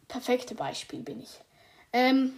Perfekte 0.09 0.55
Beispiel 0.55 1.01
bin 1.01 1.21
ich. 1.21 1.41
Ähm, 1.93 2.35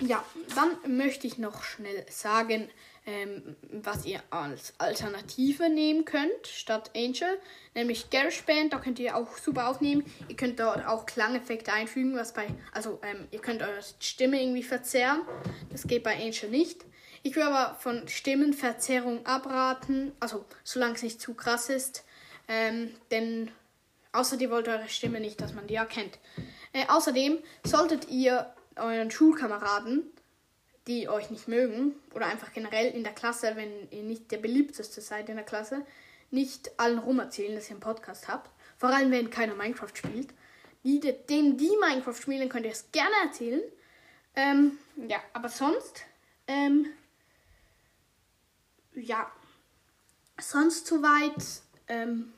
ja, 0.00 0.24
dann 0.54 0.96
möchte 0.96 1.26
ich 1.26 1.38
noch 1.38 1.62
schnell 1.62 2.04
sagen, 2.10 2.68
ähm, 3.06 3.56
was 3.70 4.06
ihr 4.06 4.22
als 4.30 4.72
Alternative 4.78 5.68
nehmen 5.68 6.04
könnt 6.04 6.46
statt 6.46 6.90
Angel, 6.96 7.38
nämlich 7.74 8.10
GarageBand. 8.10 8.72
Da 8.72 8.78
könnt 8.78 8.98
ihr 8.98 9.16
auch 9.16 9.36
super 9.36 9.68
aufnehmen. 9.68 10.04
Ihr 10.28 10.36
könnt 10.36 10.58
dort 10.58 10.86
auch 10.86 11.04
Klangeffekte 11.04 11.72
einfügen, 11.72 12.16
was 12.16 12.32
bei, 12.32 12.46
also 12.72 13.00
ähm, 13.02 13.28
ihr 13.30 13.40
könnt 13.40 13.62
eure 13.62 13.80
Stimme 14.00 14.40
irgendwie 14.40 14.62
verzerren. 14.62 15.22
Das 15.70 15.86
geht 15.86 16.02
bei 16.02 16.14
Angel 16.14 16.48
nicht. 16.48 16.84
Ich 17.22 17.36
würde 17.36 17.54
aber 17.54 17.74
von 17.76 18.06
Stimmenverzerrung 18.06 19.24
abraten, 19.24 20.12
also 20.20 20.44
solange 20.62 20.94
es 20.94 21.02
nicht 21.02 21.20
zu 21.20 21.34
krass 21.34 21.70
ist, 21.70 22.04
ähm, 22.48 22.90
denn 23.10 23.50
außerdem 24.12 24.50
wollt 24.50 24.68
eure 24.68 24.88
Stimme 24.88 25.20
nicht, 25.20 25.40
dass 25.40 25.54
man 25.54 25.66
die 25.66 25.76
erkennt. 25.76 26.18
Äh, 26.72 26.86
außerdem 26.88 27.38
solltet 27.64 28.10
ihr 28.10 28.54
euren 28.76 29.10
Schulkameraden 29.10 30.02
die 30.86 31.08
euch 31.08 31.30
nicht 31.30 31.48
mögen 31.48 31.94
oder 32.14 32.26
einfach 32.26 32.52
generell 32.52 32.92
in 32.94 33.04
der 33.04 33.14
Klasse, 33.14 33.56
wenn 33.56 33.90
ihr 33.90 34.02
nicht 34.02 34.30
der 34.30 34.38
beliebteste 34.38 35.00
seid 35.00 35.28
in 35.28 35.36
der 35.36 35.44
Klasse, 35.44 35.84
nicht 36.30 36.78
allen 36.78 36.98
rum 36.98 37.20
erzählen, 37.20 37.54
dass 37.54 37.66
ihr 37.66 37.72
einen 37.72 37.80
Podcast 37.80 38.28
habt. 38.28 38.50
Vor 38.76 38.90
allem, 38.90 39.10
wenn 39.10 39.30
keiner 39.30 39.54
Minecraft 39.54 39.94
spielt. 39.94 40.34
Die, 40.82 41.00
denen, 41.00 41.56
die 41.56 41.72
Minecraft 41.80 42.14
spielen, 42.14 42.48
könnt 42.48 42.66
ihr 42.66 42.72
es 42.72 42.90
gerne 42.92 43.14
erzählen. 43.24 43.62
Ähm, 44.36 44.78
ja, 45.08 45.18
aber 45.32 45.48
sonst, 45.48 46.04
ähm, 46.46 46.86
ja, 48.94 49.30
sonst 50.38 50.86
soweit 50.86 51.42
ähm, 51.88 52.34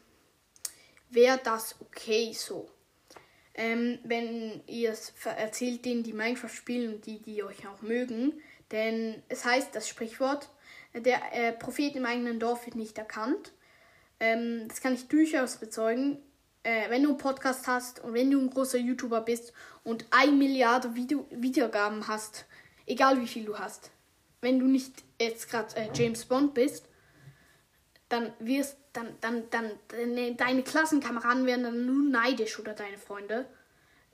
wäre 1.11 1.40
das 1.42 1.74
okay 1.80 2.32
so 2.32 2.70
ähm, 3.56 3.98
wenn 4.04 4.62
ihr 4.66 4.90
es 4.90 5.14
erzählt 5.24 5.84
denen, 5.84 6.02
die 6.02 6.12
Minecraft 6.12 6.50
spielen 6.50 6.94
und 6.94 7.06
die, 7.06 7.20
die 7.20 7.42
euch 7.42 7.66
auch 7.66 7.82
mögen. 7.82 8.34
Denn 8.70 9.22
es 9.28 9.44
heißt 9.44 9.74
das 9.74 9.88
Sprichwort, 9.88 10.50
der 10.94 11.20
äh, 11.32 11.52
Prophet 11.52 11.96
im 11.96 12.04
eigenen 12.04 12.38
Dorf 12.38 12.66
wird 12.66 12.76
nicht 12.76 12.98
erkannt. 12.98 13.52
Ähm, 14.20 14.66
das 14.68 14.80
kann 14.80 14.94
ich 14.94 15.08
durchaus 15.08 15.56
bezeugen. 15.56 16.18
Äh, 16.62 16.90
wenn 16.90 17.02
du 17.02 17.10
einen 17.10 17.18
Podcast 17.18 17.66
hast 17.66 18.00
und 18.00 18.12
wenn 18.12 18.30
du 18.30 18.40
ein 18.40 18.50
großer 18.50 18.78
YouTuber 18.78 19.22
bist 19.22 19.54
und 19.84 20.04
ein 20.10 20.36
Milliarde 20.36 20.94
Video 20.94 21.26
Wiedergaben 21.30 22.08
hast, 22.08 22.44
egal 22.86 23.20
wie 23.20 23.26
viel 23.26 23.46
du 23.46 23.58
hast, 23.58 23.90
wenn 24.42 24.58
du 24.58 24.66
nicht 24.66 25.02
jetzt 25.20 25.50
gerade 25.50 25.74
äh, 25.76 25.88
James 25.94 26.26
Bond 26.26 26.52
bist, 26.52 26.86
dann 28.08 28.32
wirst 28.38 28.76
dann, 28.96 29.09
dann, 29.20 29.50
dann, 29.50 29.70
dann 29.88 30.37
deine 30.37 30.62
Klassenkameraden 30.62 31.46
werden 31.46 31.64
dann 31.64 31.87
nur 31.87 32.11
neidisch 32.11 32.59
oder 32.59 32.72
deine 32.72 32.98
Freunde. 32.98 33.46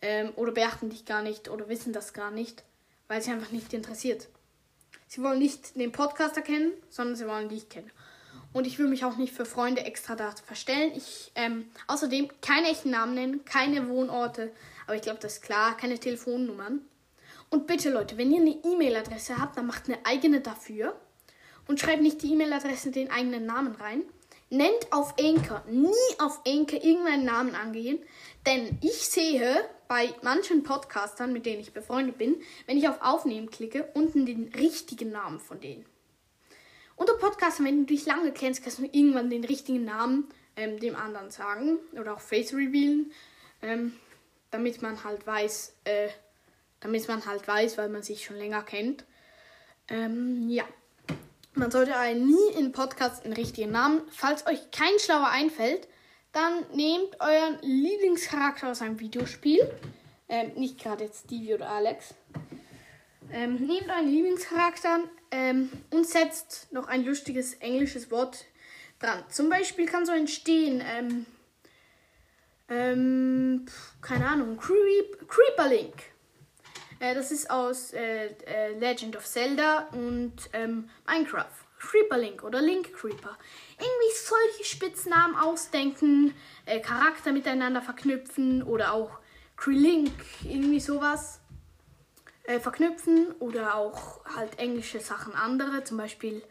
Ähm, 0.01 0.33
oder 0.35 0.53
beachten 0.53 0.91
dich 0.91 1.05
gar 1.05 1.23
nicht 1.23 1.49
oder 1.49 1.69
wissen 1.69 1.93
das 1.93 2.13
gar 2.13 2.33
nicht, 2.33 2.65
weil 3.07 3.23
sie 3.23 3.31
einfach 3.31 3.53
nicht 3.53 3.73
interessiert. 3.73 4.27
Sie 5.07 5.23
wollen 5.23 5.39
nicht 5.39 5.77
den 5.77 5.93
Podcaster 5.93 6.43
kennen, 6.43 6.73
sondern 6.89 7.15
sie 7.15 7.29
wollen 7.29 7.49
dich 7.49 7.69
kennen. 7.69 7.91
Und 8.53 8.67
ich 8.67 8.79
will 8.79 8.89
mich 8.89 9.05
auch 9.05 9.17
nicht 9.17 9.33
für 9.33 9.45
Freunde 9.45 9.83
extra 9.83 10.17
da 10.17 10.33
verstellen. 10.33 10.93
Ich, 10.97 11.31
ähm, 11.37 11.71
außerdem 11.87 12.29
keine 12.41 12.69
echten 12.69 12.91
Namen 12.91 13.15
nennen, 13.15 13.45
keine 13.45 13.89
Wohnorte, 13.89 14.53
aber 14.87 14.97
ich 14.97 15.03
glaube, 15.03 15.21
das 15.21 15.35
ist 15.35 15.43
klar, 15.43 15.77
keine 15.77 15.99
Telefonnummern. 15.99 16.81
Und 17.49 17.67
bitte 17.67 17.91
Leute, 17.91 18.19
wenn 18.19 18.33
ihr 18.33 18.41
eine 18.41 18.59
E-Mail-Adresse 18.65 19.39
habt, 19.39 19.57
dann 19.57 19.67
macht 19.67 19.87
eine 19.87 20.05
eigene 20.05 20.41
dafür 20.41 20.99
und 21.69 21.79
schreibt 21.79 22.03
nicht 22.03 22.23
die 22.23 22.33
E-Mail-Adresse 22.33 22.91
den 22.91 23.11
eigenen 23.11 23.47
Namen 23.47 23.75
rein. 23.77 24.03
Nennt 24.53 24.93
auf 24.93 25.15
Anchor, 25.19 25.65
nie 25.67 26.19
auf 26.19 26.43
Anchor 26.47 26.85
irgendeinen 26.85 27.25
Namen 27.25 27.55
angehen, 27.55 27.99
denn 28.45 28.77
ich 28.83 29.07
sehe 29.09 29.67
bei 29.89 30.15
manchen 30.21 30.63
Podcastern, 30.63 31.33
mit 31.33 31.47
denen 31.47 31.63
ich 31.63 31.73
befreundet 31.73 32.19
bin, 32.19 32.37
wenn 32.67 32.77
ich 32.77 32.87
auf 32.87 33.01
Aufnehmen 33.01 33.51
klicke, 33.51 33.89
unten 33.95 34.27
den 34.27 34.53
richtigen 34.55 35.11
Namen 35.11 35.41
von 35.41 35.59
denen. 35.59 35.87
Unter 36.97 37.15
Podcastern, 37.15 37.65
wenn 37.65 37.87
du 37.87 37.95
dich 37.95 38.05
lange 38.05 38.31
kennst, 38.31 38.63
kannst 38.63 38.79
du 38.79 38.85
irgendwann 38.85 39.31
den 39.31 39.45
richtigen 39.45 39.87
Namen 39.87 40.29
ähm, 40.57 40.79
dem 40.79 40.97
anderen 40.97 41.31
sagen 41.31 41.79
oder 41.99 42.13
auch 42.13 42.21
Face 42.21 42.53
revealen, 42.53 43.11
ähm, 43.63 43.97
damit 44.51 44.83
man 44.83 45.03
halt 45.03 45.27
weiß, 45.27 45.77
äh, 45.85 46.11
damit 46.81 47.09
man 47.09 47.25
halt 47.25 47.49
weiß, 47.49 47.79
weil 47.79 47.89
man 47.89 48.03
sich 48.03 48.23
schon 48.23 48.37
länger 48.37 48.63
kennt. 48.63 49.07
Ähm, 49.89 50.51
ja. 50.51 50.65
Man 51.55 51.71
sollte 51.71 51.93
nie 52.15 52.59
in 52.59 52.73
Podcast 52.73 53.25
einen 53.25 53.35
richtigen 53.35 53.73
Namen. 53.73 54.03
Falls 54.11 54.47
euch 54.47 54.71
kein 54.71 54.99
schlauer 54.99 55.29
einfällt, 55.29 55.87
dann 56.33 56.65
nehmt 56.75 57.21
euren 57.21 57.59
Lieblingscharakter 57.61 58.71
aus 58.71 58.81
einem 58.81 58.99
Videospiel. 58.99 59.71
Ähm, 60.31 60.53
nicht 60.57 60.81
gerade 60.81 61.05
jetzt 61.05 61.27
Stevie 61.27 61.55
oder 61.55 61.69
Alex. 61.69 62.15
Ähm, 63.31 63.57
nehmt 63.67 63.89
euren 63.89 64.09
Lieblingscharakter 64.09 65.01
ähm, 65.31 65.71
und 65.91 66.07
setzt 66.07 66.73
noch 66.73 66.89
ein 66.89 67.05
lustiges 67.05 67.55
englisches 67.55 68.11
Wort 68.11 68.47
dran. 68.99 69.23
Zum 69.29 69.51
Beispiel 69.51 69.85
kann 69.85 70.07
so 70.07 70.13
entstehen, 70.13 70.83
ähm, 70.87 71.27
ähm, 72.71 73.67
keine 74.01 74.27
Ahnung, 74.27 74.57
Creep, 74.57 75.29
Creeperlink. 75.29 76.12
Äh, 77.03 77.17
das 77.17 77.33
ist 77.33 77.51
aus 77.51 77.93
äh, 77.93 78.29
äh, 78.47 78.79
Legend 78.79 79.17
of 79.17 79.27
Zelda 79.27 79.89
und 79.93 80.35
ähm, 80.53 80.89
Minecraft. 81.07 81.49
Creeper 81.81 82.17
Link 82.17 82.45
oder 82.45 82.63
Link 82.63 82.95
Creeper. 82.95 83.37
Irgendwie 83.77 84.15
solche 84.15 84.65
Spitznamen 84.65 85.35
ausdenken, 85.35 86.33
äh, 86.65 86.79
Charakter 86.79 87.33
miteinander 87.33 87.83
verknüpfen 87.83 88.63
oder 88.63 88.93
auch 88.93 89.19
Krelink, 89.57 90.13
irgendwie 90.45 90.81
sowas 90.81 91.41
verknüpfen 92.61 93.33
oder 93.39 93.77
auch 93.77 94.25
halt 94.37 94.59
englische 94.59 94.99
Sachen 94.99 95.33
andere, 95.33 95.85
zum 95.85 95.97
Beispiel 95.97 96.43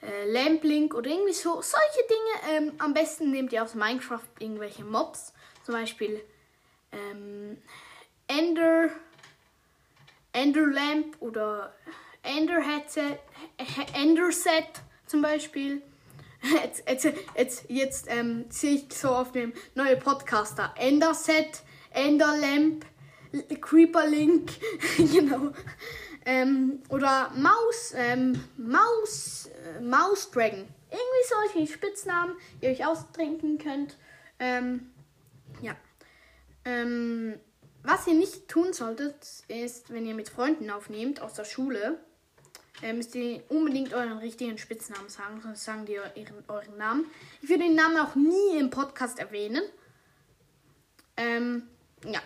äh, 0.00 0.30
Lamplink 0.30 0.94
oder 0.94 1.10
irgendwie 1.10 1.32
so. 1.32 1.60
Solche 1.60 2.06
Dinge. 2.08 2.56
Ähm, 2.68 2.72
am 2.78 2.94
besten 2.94 3.32
nehmt 3.32 3.52
ihr 3.52 3.62
aus 3.64 3.74
Minecraft 3.74 4.28
irgendwelche 4.38 4.84
Mobs, 4.84 5.32
zum 5.64 5.74
Beispiel 5.74 6.20
ähm, 6.92 7.58
Ender. 8.28 8.90
Ender 10.34 10.66
Lamp 10.66 11.16
oder 11.20 11.74
Ender 12.22 12.60
Headset, 12.60 13.18
Ender 13.94 14.32
Set 14.32 14.82
zum 15.06 15.22
Beispiel. 15.22 15.80
Jetzt, 16.62 16.82
jetzt, 16.86 17.08
jetzt, 17.36 17.64
jetzt 17.68 18.06
ähm, 18.10 18.44
sehe 18.50 18.74
ich 18.74 18.92
so 18.92 19.08
auf 19.08 19.32
dem 19.32 19.52
neuen 19.74 19.98
Podcaster. 19.98 20.74
Ender 20.76 21.14
Set, 21.14 21.62
Ender 21.90 22.36
Lamp, 22.36 22.84
Creeper 23.60 24.06
Link, 24.06 24.50
genau. 24.96 25.52
Ähm, 26.26 26.82
oder 26.88 27.30
Maus, 27.36 27.94
ähm, 27.96 28.44
Maus, 28.56 29.46
äh, 29.46 29.80
Maus 29.80 30.30
Dragon. 30.30 30.66
Irgendwie 30.90 31.52
solche 31.52 31.72
Spitznamen, 31.72 32.36
die 32.60 32.66
ihr 32.66 32.72
euch 32.72 32.86
austrinken 32.86 33.58
könnt. 33.58 33.96
Ähm, 34.38 34.90
ja. 35.62 35.76
Ähm, 36.64 37.38
was 37.84 38.06
ihr 38.06 38.14
nicht 38.14 38.48
tun 38.48 38.72
solltet, 38.72 39.14
ist, 39.48 39.92
wenn 39.92 40.06
ihr 40.06 40.14
mit 40.14 40.30
Freunden 40.30 40.70
aufnehmt 40.70 41.20
aus 41.20 41.34
der 41.34 41.44
Schule, 41.44 41.98
äh, 42.82 42.94
müsst 42.94 43.14
ihr 43.14 43.42
unbedingt 43.50 43.92
euren 43.92 44.18
richtigen 44.18 44.56
Spitznamen 44.56 45.10
sagen, 45.10 45.40
sonst 45.42 45.64
sagen 45.64 45.84
die 45.84 45.98
ihren, 46.14 46.44
euren 46.48 46.78
Namen. 46.78 47.06
Ich 47.42 47.50
würde 47.50 47.64
den 47.64 47.74
Namen 47.74 47.98
auch 47.98 48.14
nie 48.14 48.58
im 48.58 48.70
Podcast 48.70 49.18
erwähnen. 49.18 49.62
Ähm, 51.16 51.64
ja. 52.04 52.20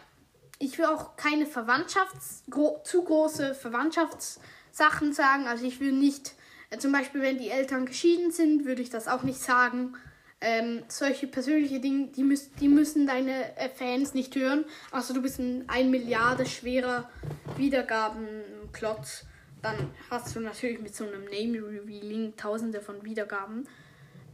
Ich 0.60 0.78
will 0.78 0.86
auch 0.86 1.16
keine 1.16 1.46
Verwandtschafts-, 1.46 2.48
gro 2.50 2.80
zu 2.84 3.04
große 3.04 3.54
Verwandtschaftssachen 3.54 5.12
sagen. 5.12 5.46
Also 5.46 5.64
ich 5.64 5.80
will 5.80 5.92
nicht, 5.92 6.34
äh, 6.70 6.78
zum 6.78 6.92
Beispiel 6.92 7.20
wenn 7.20 7.38
die 7.38 7.50
Eltern 7.50 7.86
geschieden 7.86 8.30
sind, 8.30 8.64
würde 8.64 8.82
ich 8.82 8.90
das 8.90 9.08
auch 9.08 9.22
nicht 9.24 9.40
sagen. 9.40 9.96
Ähm, 10.40 10.84
solche 10.86 11.26
persönliche 11.26 11.80
Dinge, 11.80 12.08
die, 12.08 12.22
müß, 12.22 12.52
die 12.60 12.68
müssen 12.68 13.08
deine 13.08 13.56
äh, 13.56 13.68
Fans 13.68 14.14
nicht 14.14 14.36
hören. 14.36 14.64
Also 14.92 15.12
du 15.12 15.20
bist 15.20 15.40
ein 15.40 15.68
1 15.68 15.90
Milliarde 15.90 16.46
schwerer 16.46 17.10
Wiedergabenklotz. 17.56 19.24
Dann 19.62 19.90
hast 20.10 20.36
du 20.36 20.40
natürlich 20.40 20.78
mit 20.78 20.94
so 20.94 21.04
einem 21.04 21.24
Name 21.24 21.66
Revealing 21.66 22.36
tausende 22.36 22.80
von 22.80 23.04
Wiedergaben. 23.04 23.66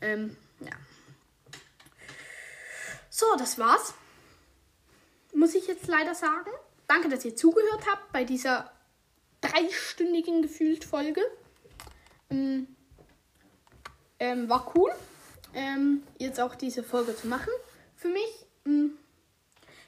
Ähm, 0.02 0.36
ja. 0.60 0.72
So, 3.08 3.26
das 3.38 3.58
war's. 3.58 3.94
Muss 5.32 5.54
ich 5.54 5.66
jetzt 5.66 5.86
leider 5.86 6.14
sagen. 6.14 6.50
Danke, 6.86 7.08
dass 7.08 7.24
ihr 7.24 7.34
zugehört 7.34 7.86
habt 7.90 8.12
bei 8.12 8.24
dieser 8.24 8.70
dreistündigen 9.40 10.42
gefühlt 10.42 10.84
Folge. 10.84 11.22
Ähm, 12.28 12.66
ähm, 14.18 14.50
war 14.50 14.70
cool 14.76 14.92
ähm, 15.54 16.02
jetzt 16.18 16.40
auch 16.40 16.54
diese 16.54 16.82
Folge 16.82 17.16
zu 17.16 17.26
machen. 17.26 17.50
Für 17.96 18.08
mich, 18.08 18.46
mh, 18.64 18.72
hm, 18.72 18.98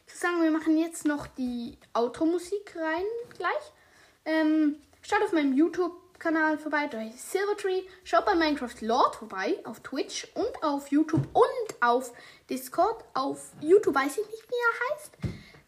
ich 0.07 0.13
würde 0.13 0.21
sagen, 0.21 0.43
wir 0.43 0.51
machen 0.51 0.79
jetzt 0.79 1.05
noch 1.05 1.27
die 1.27 1.77
Outro-Musik 1.93 2.77
rein 2.77 3.05
gleich. 3.37 3.73
Ähm, 4.25 4.77
schaut 5.03 5.23
auf 5.23 5.33
meinem 5.33 5.55
YouTube-Kanal 5.55 6.59
vorbei, 6.59 6.87
da 6.87 6.99
heißt 6.99 7.33
Silvertree. 7.33 7.83
Schaut 8.05 8.25
bei 8.25 8.35
Minecraft 8.35 8.81
Lord 8.81 9.17
vorbei, 9.17 9.59
auf 9.65 9.81
Twitch 9.81 10.29
und 10.35 10.63
auf 10.63 10.89
YouTube 10.89 11.27
und 11.33 11.83
auf 11.83 12.13
Discord. 12.49 13.05
Auf 13.15 13.53
YouTube 13.61 13.95
weiß 13.95 14.19
ich 14.19 14.27
nicht, 14.27 14.49
wie 14.49 14.55
er 14.55 14.95
heißt. 14.95 15.13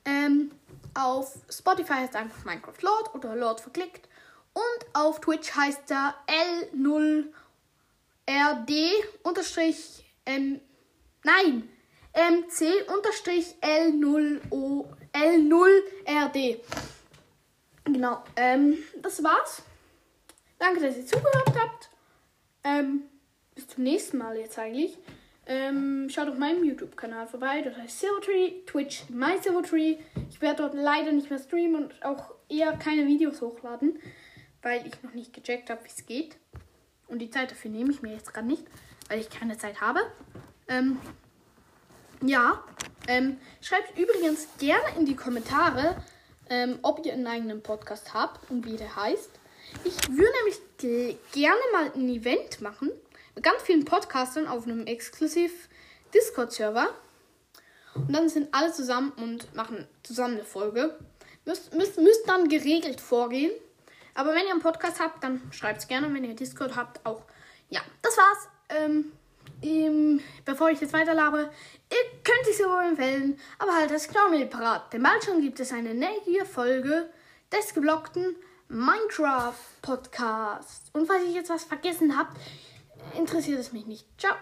Ähm, 0.05 0.51
auf 0.95 1.37
Spotify 1.51 1.95
heißt 1.95 2.15
er 2.15 2.23
einfach 2.23 2.45
Minecraft 2.45 2.83
Lord 2.83 3.15
oder 3.15 3.37
Lord 3.37 3.61
verklickt. 3.61 4.09
Und 4.55 4.87
auf 4.95 5.21
Twitch 5.21 5.55
heißt 5.55 5.91
er 5.91 6.15
L0RD 8.29 8.91
unterstrich 9.23 10.05
ähm, 10.27 10.61
nein, 11.25 11.69
MC 12.15 12.87
unterstrich 12.95 13.55
L0O 13.63 14.87
L0RD. 15.13 16.61
Genau, 17.85 18.23
ähm, 18.37 18.77
das 19.01 19.25
war's. 19.25 19.63
Danke, 20.59 20.81
dass 20.81 20.97
ihr 20.99 21.07
zugehört 21.07 21.55
habt. 21.59 21.91
Ähm, 22.65 23.05
bis 23.55 23.69
zum 23.69 23.85
nächsten 23.85 24.19
Mal 24.19 24.37
jetzt 24.37 24.59
eigentlich. 24.59 24.99
Ähm, 25.47 26.09
schaut 26.11 26.29
auf 26.29 26.37
meinem 26.37 26.63
YouTube-Kanal 26.63 27.27
vorbei. 27.27 27.63
Das 27.63 27.77
heißt 27.77 28.01
Silvertree, 28.01 28.65
Twitch 28.67 29.09
My 29.09 29.39
Silvertree. 29.41 29.97
Ich 30.29 30.43
werde 30.43 30.65
dort 30.65 30.75
leider 30.75 31.13
nicht 31.13 31.31
mehr 31.31 31.39
streamen 31.39 31.85
und 31.85 32.05
auch 32.05 32.35
eher 32.51 32.77
keine 32.77 33.07
Videos 33.07 33.41
hochladen, 33.41 33.99
weil 34.61 34.87
ich 34.87 35.03
noch 35.03 35.15
nicht 35.15 35.33
gecheckt 35.33 35.71
habe, 35.71 35.83
wie 35.85 35.89
es 35.89 36.05
geht. 36.05 36.37
Und 37.09 37.19
die 37.21 37.31
Zeit 37.31 37.51
dafür 37.51 37.71
nehme 37.71 37.91
ich 37.91 38.03
mir 38.03 38.13
jetzt 38.13 38.33
gerade 38.33 38.47
nicht, 38.47 38.65
weil 39.09 39.19
ich 39.21 39.31
keine 39.31 39.59
Zeit 39.59 39.81
habe. 39.81 40.01
Ähm, 40.69 40.99
ja, 42.23 42.63
ähm, 43.07 43.39
schreibt 43.61 43.99
übrigens 43.99 44.49
gerne 44.59 44.85
in 44.97 45.07
die 45.07 45.17
Kommentare, 45.17 46.03
ähm, 46.51 46.79
ob 46.83 47.05
ihr 47.05 47.13
einen 47.13 47.27
eigenen 47.27 47.63
Podcast 47.63 48.13
habt 48.15 48.51
und 48.51 48.67
wie 48.67 48.77
der 48.77 48.97
heißt. 48.97 49.31
Ich 49.85 50.09
würde 50.09 50.33
nämlich 50.45 51.19
gerne 51.33 51.61
mal 51.73 51.93
ein 51.95 52.09
Event 52.09 52.61
machen 52.61 52.91
mit 53.35 53.45
ganz 53.45 53.63
vielen 53.63 53.85
Podcastern 53.85 54.47
auf 54.47 54.65
einem 54.65 54.87
exklusiv 54.87 55.69
Discord-Server. 56.15 56.89
Und 57.95 58.13
dann 58.13 58.29
sind 58.29 58.49
alle 58.53 58.73
zusammen 58.73 59.13
und 59.13 59.55
machen 59.55 59.87
zusammen 60.03 60.35
eine 60.35 60.45
Folge. 60.45 60.99
Müsst, 61.45 61.75
müsst, 61.75 61.99
müsst 61.99 62.29
dann 62.29 62.49
geregelt 62.49 63.01
vorgehen. 63.01 63.53
Aber 64.19 64.35
wenn 64.35 64.47
ihr 64.47 64.51
einen 64.51 64.61
Podcast 64.61 64.99
habt, 64.99 65.23
dann 65.23 65.41
schreibt 65.53 65.79
es 65.79 65.87
gerne. 65.87 66.13
Wenn 66.13 66.25
ihr 66.25 66.35
Discord 66.35 66.75
habt, 66.75 67.07
auch. 67.07 67.23
Ja, 67.71 67.81
das 68.03 68.17
war's. 68.17 68.49
Ähm, 68.69 69.13
ähm, 69.63 70.21
bevor 70.45 70.71
ich 70.71 70.81
jetzt 70.81 70.93
weiterlabe, 70.93 71.51
ihr 71.89 72.21
könnt 72.25 72.49
es 72.51 72.59
sowohl 72.59 72.83
empfehlen, 72.83 73.39
aber 73.61 73.77
halt 73.77 73.93
das 73.93 74.09
Knowledge 74.09 74.47
parat. 74.47 74.93
Denn 74.93 75.05
bald 75.05 75.23
schon 75.23 75.41
gibt 75.41 75.61
es 75.61 75.73
eine 75.73 75.95
neue 75.95 76.45
Folge 76.45 77.09
des 77.53 77.73
geblockten 77.73 78.35
Minecraft 78.67 79.55
Podcasts. 79.83 80.91
Und 80.93 81.07
falls 81.07 81.23
ich 81.23 81.35
jetzt 81.35 81.51
was 81.51 81.63
vergessen 81.63 82.19
habe, 82.19 82.31
interessiert 83.17 83.61
es 83.61 83.73
mich 83.73 83.87
nicht. 83.87 84.05
Ciao. 84.19 84.35